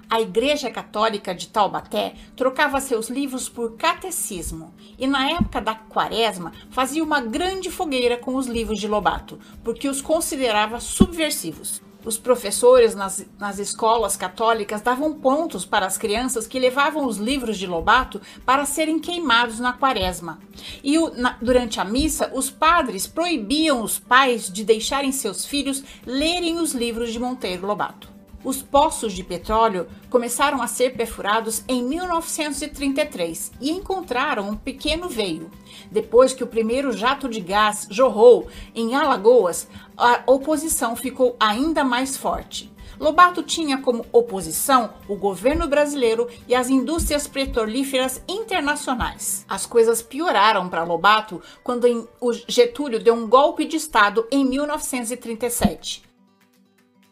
A 0.09 0.19
Igreja 0.19 0.69
Católica 0.69 1.33
de 1.33 1.47
Taubaté 1.47 2.15
trocava 2.35 2.81
seus 2.81 3.09
livros 3.09 3.47
por 3.47 3.77
catecismo 3.77 4.73
e, 4.99 5.07
na 5.07 5.29
época 5.29 5.61
da 5.61 5.73
Quaresma, 5.73 6.51
fazia 6.69 7.01
uma 7.01 7.21
grande 7.21 7.71
fogueira 7.71 8.17
com 8.17 8.35
os 8.35 8.45
livros 8.45 8.77
de 8.77 8.89
Lobato, 8.89 9.39
porque 9.63 9.87
os 9.87 10.01
considerava 10.01 10.81
subversivos. 10.81 11.81
Os 12.03 12.17
professores 12.17 12.95
nas, 12.95 13.25
nas 13.39 13.59
escolas 13.59 14.15
católicas 14.17 14.81
davam 14.81 15.13
pontos 15.13 15.65
para 15.65 15.85
as 15.85 15.97
crianças 15.97 16.47
que 16.47 16.59
levavam 16.59 17.05
os 17.05 17.17
livros 17.17 17.57
de 17.57 17.67
Lobato 17.67 18.19
para 18.45 18.65
serem 18.65 18.99
queimados 18.99 19.59
na 19.59 19.73
quaresma. 19.73 20.39
E 20.83 20.97
o, 20.97 21.13
na, 21.13 21.37
durante 21.41 21.79
a 21.79 21.85
missa, 21.85 22.31
os 22.33 22.49
padres 22.49 23.07
proibiam 23.07 23.83
os 23.83 23.99
pais 23.99 24.51
de 24.51 24.63
deixarem 24.63 25.11
seus 25.11 25.45
filhos 25.45 25.83
lerem 26.05 26.59
os 26.59 26.73
livros 26.73 27.13
de 27.13 27.19
Monteiro 27.19 27.67
Lobato. 27.67 28.10
Os 28.43 28.61
poços 28.61 29.13
de 29.13 29.23
petróleo 29.23 29.87
começaram 30.09 30.61
a 30.61 30.67
ser 30.67 30.95
perfurados 30.95 31.63
em 31.67 31.83
1933 31.83 33.51
e 33.61 33.69
encontraram 33.69 34.49
um 34.49 34.55
pequeno 34.55 35.07
veio. 35.07 35.51
Depois 35.91 36.33
que 36.33 36.43
o 36.43 36.47
primeiro 36.47 36.91
jato 36.91 37.29
de 37.29 37.39
gás 37.39 37.87
jorrou 37.89 38.47
em 38.73 38.95
Alagoas, 38.95 39.67
a 39.95 40.23
oposição 40.25 40.95
ficou 40.95 41.35
ainda 41.39 41.83
mais 41.83 42.17
forte. 42.17 42.71
Lobato 42.99 43.41
tinha 43.41 43.79
como 43.79 44.05
oposição 44.11 44.93
o 45.07 45.15
governo 45.15 45.67
brasileiro 45.67 46.27
e 46.47 46.53
as 46.53 46.69
indústrias 46.69 47.27
petrolíferas 47.27 48.21
internacionais. 48.27 49.43
As 49.49 49.65
coisas 49.65 50.03
pioraram 50.03 50.69
para 50.69 50.83
Lobato 50.83 51.41
quando 51.63 52.07
o 52.19 52.31
Getúlio 52.47 52.99
deu 52.99 53.15
um 53.15 53.27
golpe 53.27 53.65
de 53.65 53.75
Estado 53.75 54.27
em 54.31 54.45
1937. 54.45 56.10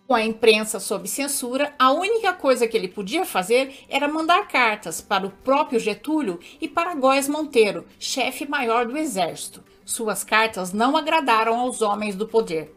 Com 0.09 0.15
a 0.15 0.25
imprensa 0.25 0.79
sob 0.79 1.07
censura, 1.07 1.71
a 1.77 1.91
única 1.91 2.33
coisa 2.33 2.67
que 2.67 2.75
ele 2.75 2.87
podia 2.87 3.23
fazer 3.23 3.85
era 3.87 4.07
mandar 4.07 4.47
cartas 4.47 4.99
para 4.99 5.27
o 5.27 5.29
próprio 5.29 5.79
Getúlio 5.79 6.39
e 6.59 6.67
para 6.67 6.95
Góes 6.95 7.27
Monteiro, 7.27 7.85
chefe 7.99 8.49
maior 8.49 8.87
do 8.87 8.97
exército. 8.97 9.63
Suas 9.85 10.23
cartas 10.23 10.73
não 10.73 10.97
agradaram 10.97 11.59
aos 11.59 11.83
homens 11.83 12.15
do 12.15 12.27
poder, 12.27 12.75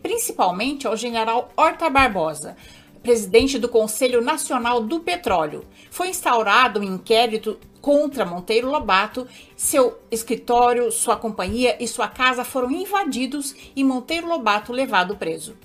principalmente 0.00 0.86
ao 0.86 0.96
general 0.96 1.50
Horta 1.56 1.90
Barbosa, 1.90 2.56
presidente 3.02 3.58
do 3.58 3.68
Conselho 3.68 4.22
Nacional 4.22 4.80
do 4.80 5.00
Petróleo. 5.00 5.66
Foi 5.90 6.10
instaurado 6.10 6.78
um 6.78 6.84
inquérito 6.84 7.58
contra 7.80 8.24
Monteiro 8.24 8.70
Lobato, 8.70 9.26
seu 9.56 9.98
escritório, 10.12 10.92
sua 10.92 11.16
companhia 11.16 11.76
e 11.80 11.88
sua 11.88 12.06
casa 12.06 12.44
foram 12.44 12.70
invadidos 12.70 13.52
e 13.74 13.82
Monteiro 13.82 14.28
Lobato 14.28 14.72
levado 14.72 15.16
preso. 15.16 15.56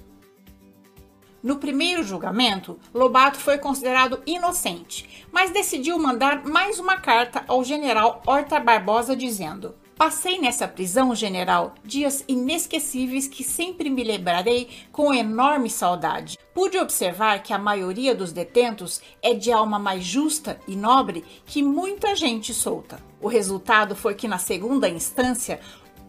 No 1.45 1.57
primeiro 1.57 2.01
julgamento, 2.01 2.79
Lobato 2.91 3.37
foi 3.37 3.59
considerado 3.59 4.19
inocente, 4.25 5.27
mas 5.31 5.51
decidiu 5.51 5.99
mandar 5.99 6.43
mais 6.43 6.79
uma 6.79 6.97
carta 6.97 7.45
ao 7.47 7.63
general 7.63 8.19
Horta 8.25 8.59
Barbosa 8.59 9.15
dizendo: 9.15 9.75
Passei 9.95 10.39
nessa 10.39 10.67
prisão, 10.67 11.13
general, 11.13 11.75
dias 11.83 12.25
inesquecíveis 12.27 13.27
que 13.27 13.43
sempre 13.43 13.91
me 13.91 14.03
lembrarei 14.03 14.69
com 14.91 15.13
enorme 15.13 15.69
saudade. 15.69 16.35
Pude 16.51 16.79
observar 16.79 17.43
que 17.43 17.53
a 17.53 17.59
maioria 17.59 18.15
dos 18.15 18.31
detentos 18.31 18.99
é 19.21 19.35
de 19.35 19.51
alma 19.51 19.77
mais 19.77 20.03
justa 20.03 20.59
e 20.67 20.75
nobre 20.75 21.23
que 21.45 21.61
muita 21.61 22.15
gente 22.15 22.55
solta. 22.55 22.99
O 23.21 23.27
resultado 23.27 23.95
foi 23.95 24.15
que, 24.15 24.27
na 24.27 24.39
segunda 24.39 24.89
instância, 24.89 25.59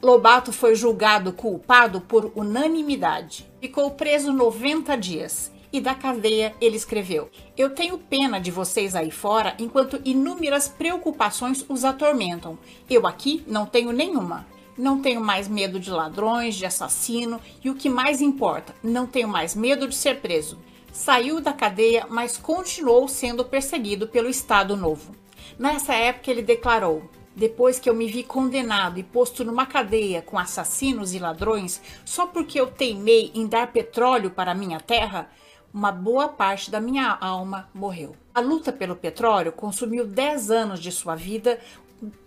Lobato 0.03 0.53
foi 0.53 0.75
julgado 0.75 1.33
culpado 1.33 2.01
por 2.01 2.31
unanimidade. 2.35 3.51
Ficou 3.61 3.91
preso 3.93 4.33
90 4.33 4.95
dias 4.97 5.51
e 5.73 5.81
da 5.81 5.95
cadeia 5.95 6.55
ele 6.61 6.77
escreveu: 6.77 7.31
Eu 7.57 7.71
tenho 7.71 7.99
pena 7.99 8.39
de 8.39 8.51
vocês 8.51 8.95
aí 8.95 9.11
fora 9.11 9.55
enquanto 9.59 10.01
inúmeras 10.05 10.69
preocupações 10.69 11.65
os 11.69 11.85
atormentam. 11.85 12.59
Eu 12.89 13.07
aqui 13.07 13.43
não 13.47 13.65
tenho 13.65 13.91
nenhuma. 13.91 14.47
Não 14.77 15.01
tenho 15.01 15.23
mais 15.23 15.49
medo 15.49 15.81
de 15.81 15.91
ladrões, 15.91 16.55
de 16.55 16.67
assassino 16.67 17.41
e 17.65 17.71
o 17.71 17.75
que 17.75 17.89
mais 17.89 18.21
importa, 18.21 18.75
não 18.83 19.07
tenho 19.07 19.27
mais 19.27 19.55
medo 19.55 19.89
de 19.89 19.95
ser 19.95 20.21
preso. 20.21 20.59
Saiu 20.93 21.41
da 21.41 21.53
cadeia, 21.53 22.07
mas 22.11 22.37
continuou 22.37 23.09
sendo 23.09 23.43
perseguido 23.45 24.07
pelo 24.07 24.29
Estado 24.29 24.77
Novo. 24.77 25.15
Nessa 25.59 25.95
época 25.95 26.31
ele 26.31 26.43
declarou: 26.43 27.09
depois 27.37 27.79
que 27.79 27.89
eu 27.89 27.95
me 27.95 28.07
vi 28.07 28.23
condenado 28.23 28.99
e 28.99 29.03
posto 29.03 29.45
numa 29.45 29.67
cadeia 29.67 30.23
com 30.23 30.39
assassinos 30.39 31.13
e 31.13 31.19
ladrões 31.19 31.83
só 32.03 32.27
porque 32.27 32.59
eu 32.59 32.67
teimei 32.67 33.31
em 33.35 33.47
dar 33.47 33.71
petróleo 33.71 34.31
para 34.31 34.55
minha 34.55 34.81
terra, 34.81 35.31
uma 35.73 35.93
boa 35.93 36.29
parte 36.29 36.71
da 36.71 36.81
minha 36.81 37.19
alma 37.21 37.69
morreu. 37.75 38.17
A 38.35 38.41
luta 38.41 38.73
pelo 38.73 38.97
petróleo 38.97 39.53
consumiu 39.53 40.07
10 40.07 40.51
anos 40.51 40.81
de 40.81 40.91
sua 40.91 41.15
vida, 41.15 41.61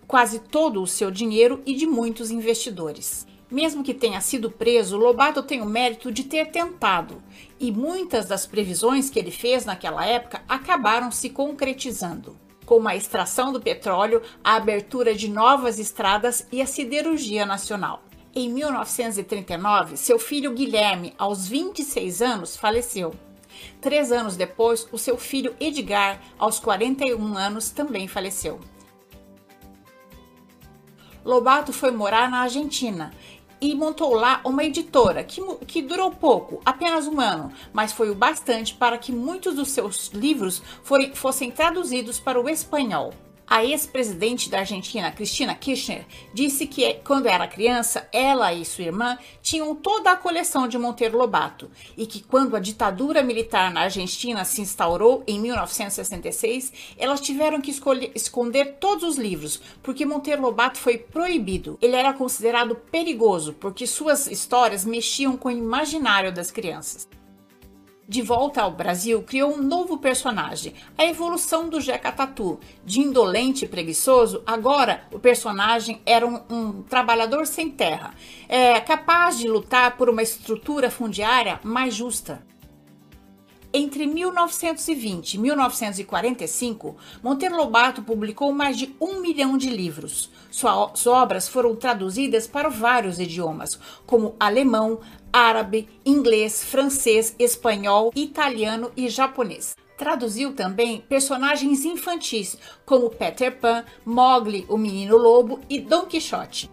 quase 0.06 0.38
todo 0.38 0.80
o 0.80 0.86
seu 0.86 1.10
dinheiro 1.10 1.60
e 1.66 1.74
de 1.74 1.86
muitos 1.86 2.30
investidores. 2.30 3.26
Mesmo 3.50 3.82
que 3.82 3.92
tenha 3.92 4.20
sido 4.20 4.48
preso, 4.48 4.96
Lobato 4.96 5.42
tem 5.42 5.60
o 5.60 5.66
mérito 5.66 6.12
de 6.12 6.22
ter 6.22 6.52
tentado, 6.52 7.20
e 7.58 7.72
muitas 7.72 8.26
das 8.26 8.46
previsões 8.46 9.10
que 9.10 9.18
ele 9.18 9.32
fez 9.32 9.64
naquela 9.64 10.06
época 10.06 10.42
acabaram 10.48 11.10
se 11.10 11.30
concretizando, 11.30 12.36
como 12.70 12.88
a 12.88 12.94
extração 12.94 13.52
do 13.52 13.60
petróleo, 13.60 14.22
a 14.44 14.54
abertura 14.54 15.12
de 15.12 15.28
novas 15.28 15.80
estradas 15.80 16.46
e 16.52 16.62
a 16.62 16.66
siderurgia 16.66 17.44
nacional. 17.44 18.04
Em 18.32 18.48
1939, 18.48 19.96
seu 19.96 20.20
filho 20.20 20.52
Guilherme, 20.52 21.12
aos 21.18 21.48
26 21.48 22.22
anos, 22.22 22.56
faleceu. 22.56 23.12
Três 23.80 24.12
anos 24.12 24.36
depois, 24.36 24.86
o 24.92 24.98
seu 24.98 25.16
filho 25.16 25.52
Edgar, 25.58 26.20
aos 26.38 26.60
41 26.60 27.36
anos, 27.36 27.70
também 27.70 28.06
faleceu. 28.06 28.60
Lobato 31.24 31.72
foi 31.72 31.90
morar 31.90 32.30
na 32.30 32.42
Argentina 32.42 33.12
e 33.60 33.74
montou 33.74 34.14
lá 34.14 34.40
uma 34.44 34.64
editora 34.64 35.22
que, 35.22 35.42
que 35.66 35.82
durou 35.82 36.10
pouco, 36.10 36.60
apenas 36.64 37.06
um 37.06 37.20
ano, 37.20 37.52
mas 37.72 37.92
foi 37.92 38.10
o 38.10 38.14
bastante 38.14 38.74
para 38.74 38.96
que 38.98 39.12
muitos 39.12 39.54
dos 39.54 39.68
seus 39.68 40.08
livros 40.08 40.62
forem, 40.82 41.14
fossem 41.14 41.50
traduzidos 41.50 42.18
para 42.18 42.40
o 42.40 42.48
espanhol. 42.48 43.12
A 43.52 43.64
ex-presidente 43.64 44.48
da 44.48 44.60
Argentina, 44.60 45.10
Cristina 45.10 45.56
Kirchner, 45.56 46.06
disse 46.32 46.68
que 46.68 46.94
quando 47.02 47.26
era 47.26 47.48
criança, 47.48 48.08
ela 48.12 48.54
e 48.54 48.64
sua 48.64 48.84
irmã 48.84 49.18
tinham 49.42 49.74
toda 49.74 50.12
a 50.12 50.16
coleção 50.16 50.68
de 50.68 50.78
Monteiro 50.78 51.18
Lobato 51.18 51.68
e 51.96 52.06
que 52.06 52.22
quando 52.22 52.54
a 52.54 52.60
ditadura 52.60 53.24
militar 53.24 53.72
na 53.72 53.80
Argentina 53.80 54.44
se 54.44 54.60
instaurou 54.60 55.24
em 55.26 55.40
1966, 55.40 56.72
elas 56.96 57.20
tiveram 57.20 57.60
que 57.60 57.72
escolher, 57.72 58.12
esconder 58.14 58.76
todos 58.78 59.02
os 59.02 59.16
livros 59.16 59.60
porque 59.82 60.06
Monteiro 60.06 60.42
Lobato 60.42 60.78
foi 60.78 60.96
proibido. 60.96 61.76
Ele 61.82 61.96
era 61.96 62.12
considerado 62.12 62.76
perigoso 62.76 63.52
porque 63.54 63.84
suas 63.84 64.28
histórias 64.28 64.84
mexiam 64.84 65.36
com 65.36 65.48
o 65.48 65.50
imaginário 65.50 66.32
das 66.32 66.52
crianças 66.52 67.08
de 68.10 68.22
volta 68.22 68.62
ao 68.62 68.72
Brasil, 68.72 69.22
criou 69.22 69.52
um 69.52 69.62
novo 69.62 69.96
personagem, 69.96 70.74
a 70.98 71.06
evolução 71.06 71.68
do 71.68 71.80
Jeca 71.80 72.10
Tatu. 72.10 72.58
De 72.84 72.98
indolente 72.98 73.64
e 73.64 73.68
preguiçoso, 73.68 74.42
agora 74.44 75.04
o 75.12 75.18
personagem 75.20 76.02
era 76.04 76.26
um, 76.26 76.42
um 76.50 76.82
trabalhador 76.82 77.46
sem 77.46 77.70
terra, 77.70 78.12
é, 78.48 78.80
capaz 78.80 79.38
de 79.38 79.46
lutar 79.46 79.96
por 79.96 80.10
uma 80.10 80.24
estrutura 80.24 80.90
fundiária 80.90 81.60
mais 81.62 81.94
justa. 81.94 82.44
Entre 83.72 84.04
1920 84.04 85.34
e 85.34 85.38
1945, 85.38 86.96
Monteiro 87.22 87.56
Lobato 87.56 88.02
publicou 88.02 88.52
mais 88.52 88.76
de 88.76 88.96
um 89.00 89.20
milhão 89.20 89.56
de 89.56 89.70
livros. 89.70 90.28
Suas 90.50 91.06
obras 91.06 91.48
foram 91.48 91.76
traduzidas 91.76 92.48
para 92.48 92.68
vários 92.68 93.20
idiomas, 93.20 93.78
como 94.04 94.34
alemão, 94.40 94.98
árabe, 95.32 95.88
inglês, 96.04 96.64
francês, 96.64 97.36
espanhol, 97.38 98.10
italiano 98.16 98.90
e 98.96 99.08
japonês. 99.08 99.76
Traduziu 99.96 100.52
também 100.52 101.04
personagens 101.08 101.84
infantis, 101.84 102.58
como 102.84 103.08
Peter 103.08 103.56
Pan, 103.56 103.84
Mowgli, 104.04 104.66
o 104.68 104.76
Menino 104.76 105.16
Lobo 105.16 105.60
e 105.68 105.78
Don 105.78 106.06
Quixote. 106.06 106.68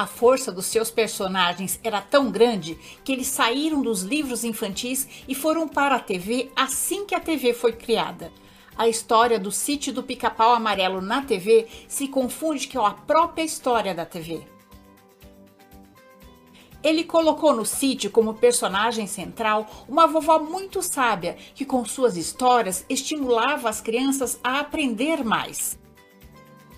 A 0.00 0.06
força 0.06 0.50
dos 0.50 0.64
seus 0.64 0.90
personagens 0.90 1.78
era 1.84 2.00
tão 2.00 2.30
grande 2.30 2.74
que 3.04 3.12
eles 3.12 3.26
saíram 3.26 3.82
dos 3.82 4.00
livros 4.00 4.44
infantis 4.44 5.06
e 5.28 5.34
foram 5.34 5.68
para 5.68 5.96
a 5.96 6.00
TV 6.00 6.50
assim 6.56 7.04
que 7.04 7.14
a 7.14 7.20
TV 7.20 7.52
foi 7.52 7.74
criada. 7.74 8.32
A 8.74 8.88
história 8.88 9.38
do 9.38 9.52
sítio 9.52 9.92
do 9.92 10.02
pica-pau 10.02 10.54
amarelo 10.54 11.02
na 11.02 11.20
TV 11.20 11.68
se 11.86 12.08
confunde 12.08 12.66
com 12.66 12.80
a 12.80 12.94
própria 12.94 13.42
história 13.42 13.94
da 13.94 14.06
TV. 14.06 14.40
Ele 16.82 17.04
colocou 17.04 17.54
no 17.54 17.66
sítio 17.66 18.10
como 18.10 18.32
personagem 18.32 19.06
central 19.06 19.68
uma 19.86 20.06
vovó 20.06 20.38
muito 20.38 20.80
sábia 20.80 21.36
que, 21.54 21.66
com 21.66 21.84
suas 21.84 22.16
histórias, 22.16 22.86
estimulava 22.88 23.68
as 23.68 23.82
crianças 23.82 24.40
a 24.42 24.60
aprender 24.60 25.22
mais. 25.22 25.78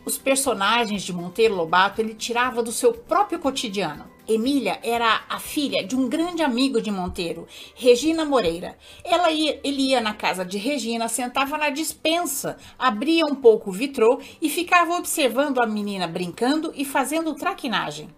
Os 0.04 0.18
personagens 0.18 1.02
de 1.02 1.12
Monteiro 1.12 1.54
Lobato 1.54 2.00
ele 2.00 2.14
tirava 2.14 2.62
do 2.62 2.72
seu 2.72 2.92
próprio 2.92 3.38
cotidiano. 3.38 4.10
Emília 4.26 4.80
era 4.82 5.22
a 5.28 5.38
filha 5.38 5.84
de 5.84 5.96
um 5.96 6.08
grande 6.08 6.42
amigo 6.42 6.80
de 6.80 6.90
Monteiro, 6.90 7.46
Regina 7.74 8.24
Moreira. 8.24 8.76
Ela 9.04 9.30
ia, 9.30 9.60
ele 9.62 9.90
ia 9.90 10.00
na 10.00 10.14
casa 10.14 10.44
de 10.44 10.58
Regina, 10.58 11.08
sentava 11.08 11.56
na 11.56 11.70
dispensa, 11.70 12.56
abria 12.78 13.24
um 13.26 13.34
pouco 13.34 13.70
o 13.70 13.72
vitrô 13.72 14.20
e 14.40 14.48
ficava 14.48 14.94
observando 14.94 15.60
a 15.60 15.66
menina 15.66 16.06
brincando 16.06 16.72
e 16.74 16.84
fazendo 16.84 17.34
traquinagem. 17.34 18.08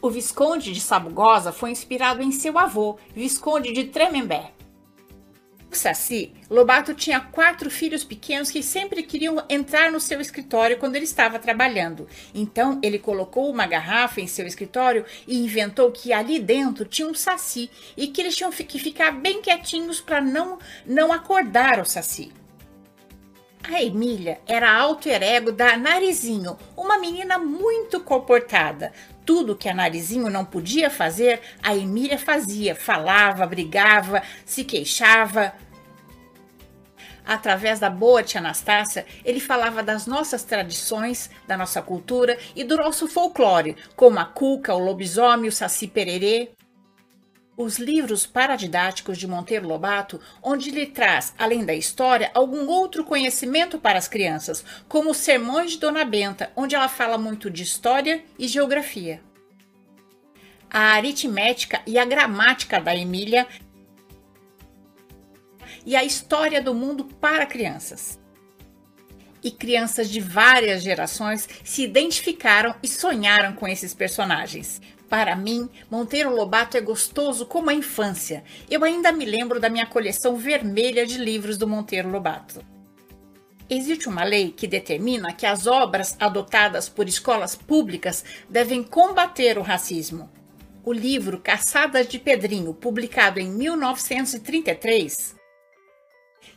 O 0.00 0.10
Visconde 0.10 0.72
de 0.72 0.80
Sabugosa 0.80 1.52
foi 1.52 1.70
inspirado 1.70 2.22
em 2.22 2.30
seu 2.30 2.56
avô, 2.56 2.96
Visconde 3.14 3.72
de 3.72 3.84
Tremembé. 3.84 4.52
Saci, 5.76 6.32
Lobato 6.48 6.94
tinha 6.94 7.20
quatro 7.20 7.70
filhos 7.70 8.02
pequenos 8.02 8.50
que 8.50 8.62
sempre 8.62 9.02
queriam 9.02 9.44
entrar 9.48 9.92
no 9.92 10.00
seu 10.00 10.20
escritório 10.20 10.78
quando 10.78 10.96
ele 10.96 11.04
estava 11.04 11.38
trabalhando. 11.38 12.08
Então 12.34 12.78
ele 12.82 12.98
colocou 12.98 13.50
uma 13.50 13.66
garrafa 13.66 14.20
em 14.20 14.26
seu 14.26 14.46
escritório 14.46 15.04
e 15.26 15.38
inventou 15.38 15.92
que 15.92 16.12
ali 16.12 16.38
dentro 16.40 16.84
tinha 16.84 17.06
um 17.06 17.14
Saci 17.14 17.70
e 17.96 18.08
que 18.08 18.20
eles 18.20 18.34
tinham 18.34 18.50
que 18.50 18.78
ficar 18.78 19.12
bem 19.12 19.42
quietinhos 19.42 20.00
para 20.00 20.20
não, 20.20 20.58
não 20.86 21.12
acordar 21.12 21.78
o 21.80 21.84
Saci. 21.84 22.32
A 23.62 23.82
Emília 23.82 24.40
era 24.46 24.72
alter 24.72 25.22
ego 25.22 25.52
da 25.52 25.76
Narizinho, 25.76 26.56
uma 26.74 26.98
menina 26.98 27.38
muito 27.38 28.00
comportada. 28.00 28.92
Tudo 29.28 29.54
que 29.54 29.68
a 29.68 29.74
Narizinho 29.74 30.30
não 30.30 30.42
podia 30.42 30.88
fazer, 30.88 31.42
a 31.62 31.76
Emília 31.76 32.16
fazia. 32.16 32.74
Falava, 32.74 33.46
brigava, 33.46 34.22
se 34.42 34.64
queixava. 34.64 35.52
Através 37.26 37.78
da 37.78 37.90
boa 37.90 38.22
tia 38.22 38.40
Anastácia, 38.40 39.04
ele 39.22 39.38
falava 39.38 39.82
das 39.82 40.06
nossas 40.06 40.44
tradições, 40.44 41.28
da 41.46 41.58
nossa 41.58 41.82
cultura 41.82 42.38
e 42.56 42.64
do 42.64 42.78
nosso 42.78 43.06
folclore, 43.06 43.76
como 43.94 44.18
a 44.18 44.24
cuca, 44.24 44.74
o 44.74 44.78
lobisomem, 44.78 45.50
o 45.50 45.52
saci 45.52 45.86
pererê 45.86 46.52
os 47.58 47.76
livros 47.76 48.24
paradidáticos 48.24 49.18
de 49.18 49.26
Monteiro 49.26 49.66
Lobato, 49.66 50.20
onde 50.40 50.70
ele 50.70 50.86
traz, 50.86 51.34
além 51.36 51.64
da 51.64 51.74
história, 51.74 52.30
algum 52.32 52.68
outro 52.68 53.02
conhecimento 53.02 53.80
para 53.80 53.98
as 53.98 54.06
crianças, 54.06 54.64
como 54.88 55.10
os 55.10 55.16
Sermões 55.16 55.72
de 55.72 55.78
Dona 55.78 56.04
Benta, 56.04 56.52
onde 56.54 56.76
ela 56.76 56.88
fala 56.88 57.18
muito 57.18 57.50
de 57.50 57.64
história 57.64 58.24
e 58.38 58.46
geografia. 58.46 59.20
A 60.70 60.92
aritmética 60.92 61.82
e 61.84 61.98
a 61.98 62.04
gramática 62.04 62.80
da 62.80 62.94
Emília 62.94 63.44
e 65.84 65.96
a 65.96 66.04
história 66.04 66.62
do 66.62 66.72
mundo 66.72 67.06
para 67.06 67.44
crianças. 67.44 68.20
E 69.42 69.50
crianças 69.50 70.08
de 70.08 70.20
várias 70.20 70.80
gerações 70.82 71.48
se 71.64 71.82
identificaram 71.82 72.76
e 72.80 72.86
sonharam 72.86 73.52
com 73.54 73.66
esses 73.66 73.94
personagens. 73.94 74.80
Para 75.08 75.34
mim, 75.34 75.70
Monteiro 75.90 76.34
Lobato 76.34 76.76
é 76.76 76.80
gostoso 76.80 77.46
como 77.46 77.70
a 77.70 77.74
infância. 77.74 78.44
Eu 78.70 78.84
ainda 78.84 79.10
me 79.10 79.24
lembro 79.24 79.58
da 79.58 79.70
minha 79.70 79.86
coleção 79.86 80.36
vermelha 80.36 81.06
de 81.06 81.16
livros 81.16 81.56
do 81.56 81.66
Monteiro 81.66 82.10
Lobato. 82.10 82.62
Existe 83.70 84.08
uma 84.08 84.24
lei 84.24 84.50
que 84.50 84.66
determina 84.66 85.32
que 85.32 85.46
as 85.46 85.66
obras 85.66 86.16
adotadas 86.20 86.88
por 86.88 87.08
escolas 87.08 87.54
públicas 87.54 88.24
devem 88.48 88.82
combater 88.82 89.58
o 89.58 89.62
racismo. 89.62 90.30
O 90.84 90.92
livro 90.92 91.40
Caçadas 91.40 92.06
de 92.08 92.18
Pedrinho, 92.18 92.72
publicado 92.72 93.40
em 93.40 93.50
1933, 93.50 95.36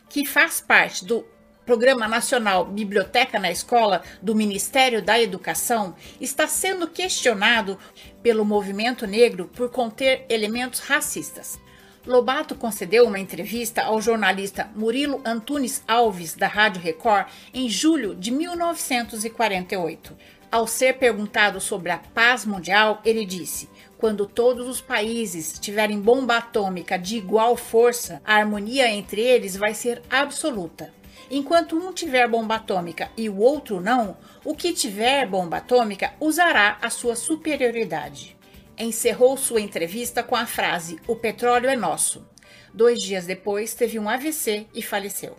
que 0.08 0.26
faz 0.26 0.60
parte 0.60 1.04
do 1.04 1.26
Programa 1.64 2.08
Nacional 2.08 2.64
Biblioteca 2.64 3.38
na 3.38 3.48
Escola 3.48 4.02
do 4.20 4.34
Ministério 4.34 5.00
da 5.00 5.20
Educação 5.20 5.94
está 6.20 6.48
sendo 6.48 6.88
questionado 6.88 7.78
pelo 8.20 8.44
movimento 8.44 9.06
negro 9.06 9.48
por 9.54 9.70
conter 9.70 10.26
elementos 10.28 10.80
racistas. 10.80 11.60
Lobato 12.04 12.56
concedeu 12.56 13.06
uma 13.06 13.20
entrevista 13.20 13.82
ao 13.82 14.02
jornalista 14.02 14.68
Murilo 14.74 15.22
Antunes 15.24 15.84
Alves, 15.86 16.34
da 16.34 16.48
Rádio 16.48 16.82
Record, 16.82 17.28
em 17.54 17.68
julho 17.68 18.16
de 18.16 18.32
1948. 18.32 20.16
Ao 20.50 20.66
ser 20.66 20.98
perguntado 20.98 21.60
sobre 21.60 21.92
a 21.92 21.98
paz 21.98 22.44
mundial, 22.44 23.00
ele 23.04 23.24
disse: 23.24 23.70
Quando 23.96 24.26
todos 24.26 24.66
os 24.66 24.80
países 24.80 25.60
tiverem 25.60 26.00
bomba 26.00 26.38
atômica 26.38 26.98
de 26.98 27.16
igual 27.16 27.56
força, 27.56 28.20
a 28.24 28.34
harmonia 28.34 28.90
entre 28.90 29.20
eles 29.20 29.56
vai 29.56 29.74
ser 29.74 30.02
absoluta. 30.10 30.92
Enquanto 31.34 31.78
um 31.78 31.94
tiver 31.94 32.28
bomba 32.28 32.56
atômica 32.56 33.10
e 33.16 33.26
o 33.26 33.38
outro 33.38 33.80
não, 33.80 34.18
o 34.44 34.54
que 34.54 34.70
tiver 34.70 35.26
bomba 35.26 35.56
atômica 35.56 36.12
usará 36.20 36.76
a 36.82 36.90
sua 36.90 37.16
superioridade. 37.16 38.36
Encerrou 38.76 39.38
sua 39.38 39.62
entrevista 39.62 40.22
com 40.22 40.36
a 40.36 40.44
frase: 40.44 41.00
O 41.08 41.16
petróleo 41.16 41.70
é 41.70 41.74
nosso. 41.74 42.28
Dois 42.74 43.00
dias 43.00 43.24
depois, 43.24 43.72
teve 43.72 43.98
um 43.98 44.10
AVC 44.10 44.66
e 44.74 44.82
faleceu. 44.82 45.34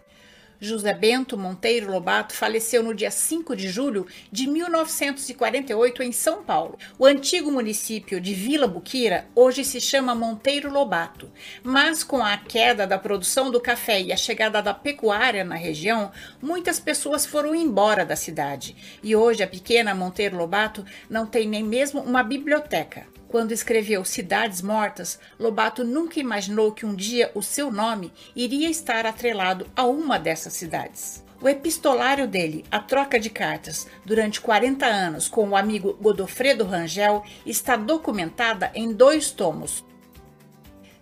José 0.59 0.93
Bento 0.93 1.37
Monteiro 1.37 1.91
Lobato 1.91 2.33
faleceu 2.33 2.81
no 2.81 2.93
dia 2.93 3.11
5 3.11 3.55
de 3.55 3.67
julho 3.67 4.07
de 4.31 4.47
1948 4.47 6.03
em 6.03 6.11
São 6.11 6.43
Paulo. 6.43 6.77
O 6.97 7.05
antigo 7.05 7.51
município 7.51 8.21
de 8.21 8.33
Vila 8.33 8.67
Buquira 8.67 9.27
hoje 9.35 9.63
se 9.63 9.81
chama 9.81 10.15
Monteiro 10.15 10.71
Lobato, 10.71 11.31
mas 11.63 12.03
com 12.03 12.23
a 12.23 12.37
queda 12.37 12.87
da 12.87 12.97
produção 12.97 13.51
do 13.51 13.59
café 13.59 14.01
e 14.01 14.11
a 14.11 14.17
chegada 14.17 14.61
da 14.61 14.73
pecuária 14.73 15.43
na 15.43 15.55
região, 15.55 16.11
muitas 16.41 16.79
pessoas 16.79 17.25
foram 17.25 17.53
embora 17.53 18.05
da 18.05 18.15
cidade. 18.15 18.75
E 19.03 19.15
hoje 19.15 19.43
a 19.43 19.47
pequena 19.47 19.93
Monteiro 19.93 20.37
Lobato 20.37 20.85
não 21.09 21.25
tem 21.25 21.47
nem 21.47 21.63
mesmo 21.63 22.01
uma 22.01 22.23
biblioteca. 22.23 23.05
Quando 23.33 23.51
escreveu 23.51 24.05
Cidades 24.05 24.61
Mortas, 24.61 25.19
Lobato 25.39 25.83
nunca 25.83 26.19
imaginou 26.19 26.71
que 26.71 26.85
um 26.85 26.93
dia 26.93 27.31
o 27.33 27.41
seu 27.41 27.71
nome 27.71 28.13
iria 28.35 28.69
estar 28.69 29.07
atrelado 29.07 29.65
a 29.75 29.87
uma 29.87 30.19
dessas 30.19 30.53
cidades. 30.53 31.23
O 31.41 31.49
epistolário 31.49 32.27
dele, 32.27 32.63
A 32.69 32.77
Troca 32.77 33.19
de 33.19 33.31
Cartas, 33.31 33.87
durante 34.05 34.39
40 34.39 34.85
anos 34.85 35.27
com 35.27 35.49
o 35.49 35.55
amigo 35.55 35.97
Godofredo 35.99 36.63
Rangel, 36.63 37.23
está 37.43 37.75
documentada 37.75 38.71
em 38.75 38.93
dois 38.93 39.31
tomos. 39.31 39.83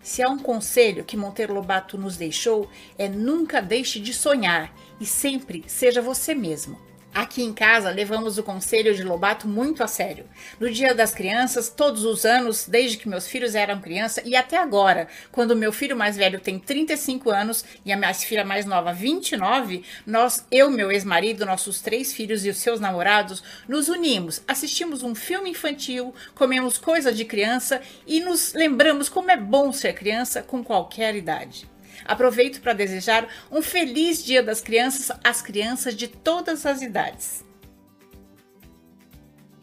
Se 0.01 0.23
há 0.23 0.29
um 0.29 0.39
conselho 0.39 1.03
que 1.03 1.17
Monteiro 1.17 1.53
Lobato 1.53 1.97
nos 1.97 2.15
deixou, 2.15 2.69
é 2.97 3.09
nunca 3.09 3.61
deixe 3.61 3.99
de 3.99 4.13
sonhar 4.13 4.73
e 5.01 5.05
sempre 5.05 5.65
seja 5.67 6.01
você 6.01 6.33
mesmo. 6.33 6.90
Aqui 7.13 7.43
em 7.43 7.51
casa 7.51 7.89
levamos 7.89 8.37
o 8.37 8.43
conselho 8.43 8.95
de 8.95 9.03
Lobato 9.03 9.45
muito 9.45 9.83
a 9.83 9.87
sério. 9.87 10.25
No 10.57 10.69
Dia 10.71 10.95
das 10.95 11.13
Crianças, 11.13 11.67
todos 11.67 12.05
os 12.05 12.23
anos, 12.23 12.65
desde 12.65 12.95
que 12.95 13.09
meus 13.09 13.27
filhos 13.27 13.53
eram 13.53 13.81
criança 13.81 14.21
e 14.23 14.33
até 14.33 14.57
agora, 14.57 15.09
quando 15.29 15.53
meu 15.53 15.73
filho 15.73 15.97
mais 15.97 16.15
velho 16.15 16.39
tem 16.39 16.57
35 16.57 17.29
anos 17.29 17.65
e 17.85 17.91
a 17.91 17.97
minha 17.97 18.13
filha 18.13 18.45
mais 18.45 18.65
nova 18.65 18.93
29, 18.93 19.83
nós, 20.05 20.47
eu, 20.49 20.71
meu 20.71 20.89
ex-marido, 20.89 21.45
nossos 21.45 21.81
três 21.81 22.13
filhos 22.13 22.45
e 22.45 22.49
os 22.49 22.57
seus 22.57 22.79
namorados, 22.79 23.43
nos 23.67 23.89
unimos, 23.89 24.41
assistimos 24.47 25.03
um 25.03 25.13
filme 25.13 25.49
infantil, 25.49 26.15
comemos 26.33 26.77
coisa 26.77 27.11
de 27.11 27.25
criança 27.25 27.81
e 28.07 28.21
nos 28.21 28.53
lembramos 28.53 29.09
como 29.09 29.29
é 29.29 29.35
bom 29.35 29.73
ser 29.73 29.93
criança 29.93 30.41
com 30.41 30.63
qualquer 30.63 31.13
idade. 31.13 31.70
Aproveito 32.11 32.59
para 32.59 32.73
desejar 32.73 33.25
um 33.49 33.61
feliz 33.61 34.21
Dia 34.21 34.43
das 34.43 34.59
Crianças 34.59 35.17
às 35.23 35.41
crianças 35.41 35.95
de 35.95 36.09
todas 36.09 36.65
as 36.65 36.81
idades. 36.81 37.41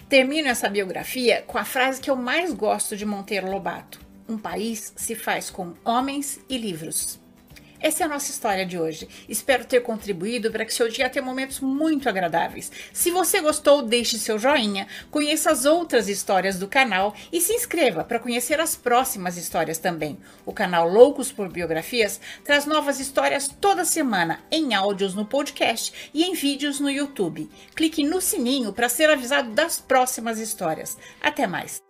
Termino 0.08 0.48
essa 0.48 0.66
biografia 0.66 1.42
com 1.42 1.58
a 1.58 1.64
frase 1.66 2.00
que 2.00 2.11
eu 2.11 2.16
mais 2.16 2.54
gosto 2.54 2.96
de 2.96 3.04
Monteiro 3.04 3.50
Lobato: 3.50 4.00
Um 4.26 4.38
país 4.38 4.94
se 4.96 5.14
faz 5.14 5.50
com 5.50 5.74
homens 5.84 6.40
e 6.48 6.56
livros. 6.56 7.20
Essa 7.80 8.02
é 8.02 8.06
a 8.06 8.08
nossa 8.08 8.30
história 8.30 8.66
de 8.66 8.78
hoje. 8.78 9.08
Espero 9.28 9.64
ter 9.64 9.80
contribuído 9.80 10.50
para 10.50 10.64
que 10.64 10.74
seu 10.74 10.88
dia 10.88 11.08
tenha 11.08 11.24
momentos 11.24 11.60
muito 11.60 12.08
agradáveis. 12.08 12.70
Se 12.92 13.10
você 13.10 13.40
gostou, 13.40 13.82
deixe 13.82 14.18
seu 14.18 14.38
joinha, 14.38 14.88
conheça 15.10 15.50
as 15.50 15.64
outras 15.64 16.08
histórias 16.08 16.58
do 16.58 16.66
canal 16.66 17.14
e 17.32 17.40
se 17.40 17.52
inscreva 17.52 18.02
para 18.02 18.18
conhecer 18.18 18.60
as 18.60 18.74
próximas 18.74 19.36
histórias 19.36 19.78
também. 19.78 20.18
O 20.44 20.52
canal 20.52 20.88
Loucos 20.88 21.30
por 21.30 21.48
Biografias 21.48 22.20
traz 22.44 22.66
novas 22.66 22.98
histórias 22.98 23.48
toda 23.60 23.84
semana 23.84 24.40
em 24.50 24.74
áudios 24.74 25.14
no 25.14 25.24
podcast 25.24 26.10
e 26.12 26.24
em 26.24 26.34
vídeos 26.34 26.80
no 26.80 26.90
YouTube. 26.90 27.48
Clique 27.74 28.04
no 28.04 28.20
sininho 28.20 28.72
para 28.72 28.88
ser 28.88 29.08
avisado 29.08 29.50
das 29.52 29.80
próximas 29.80 30.38
histórias. 30.38 30.98
Até 31.20 31.46
mais! 31.46 31.88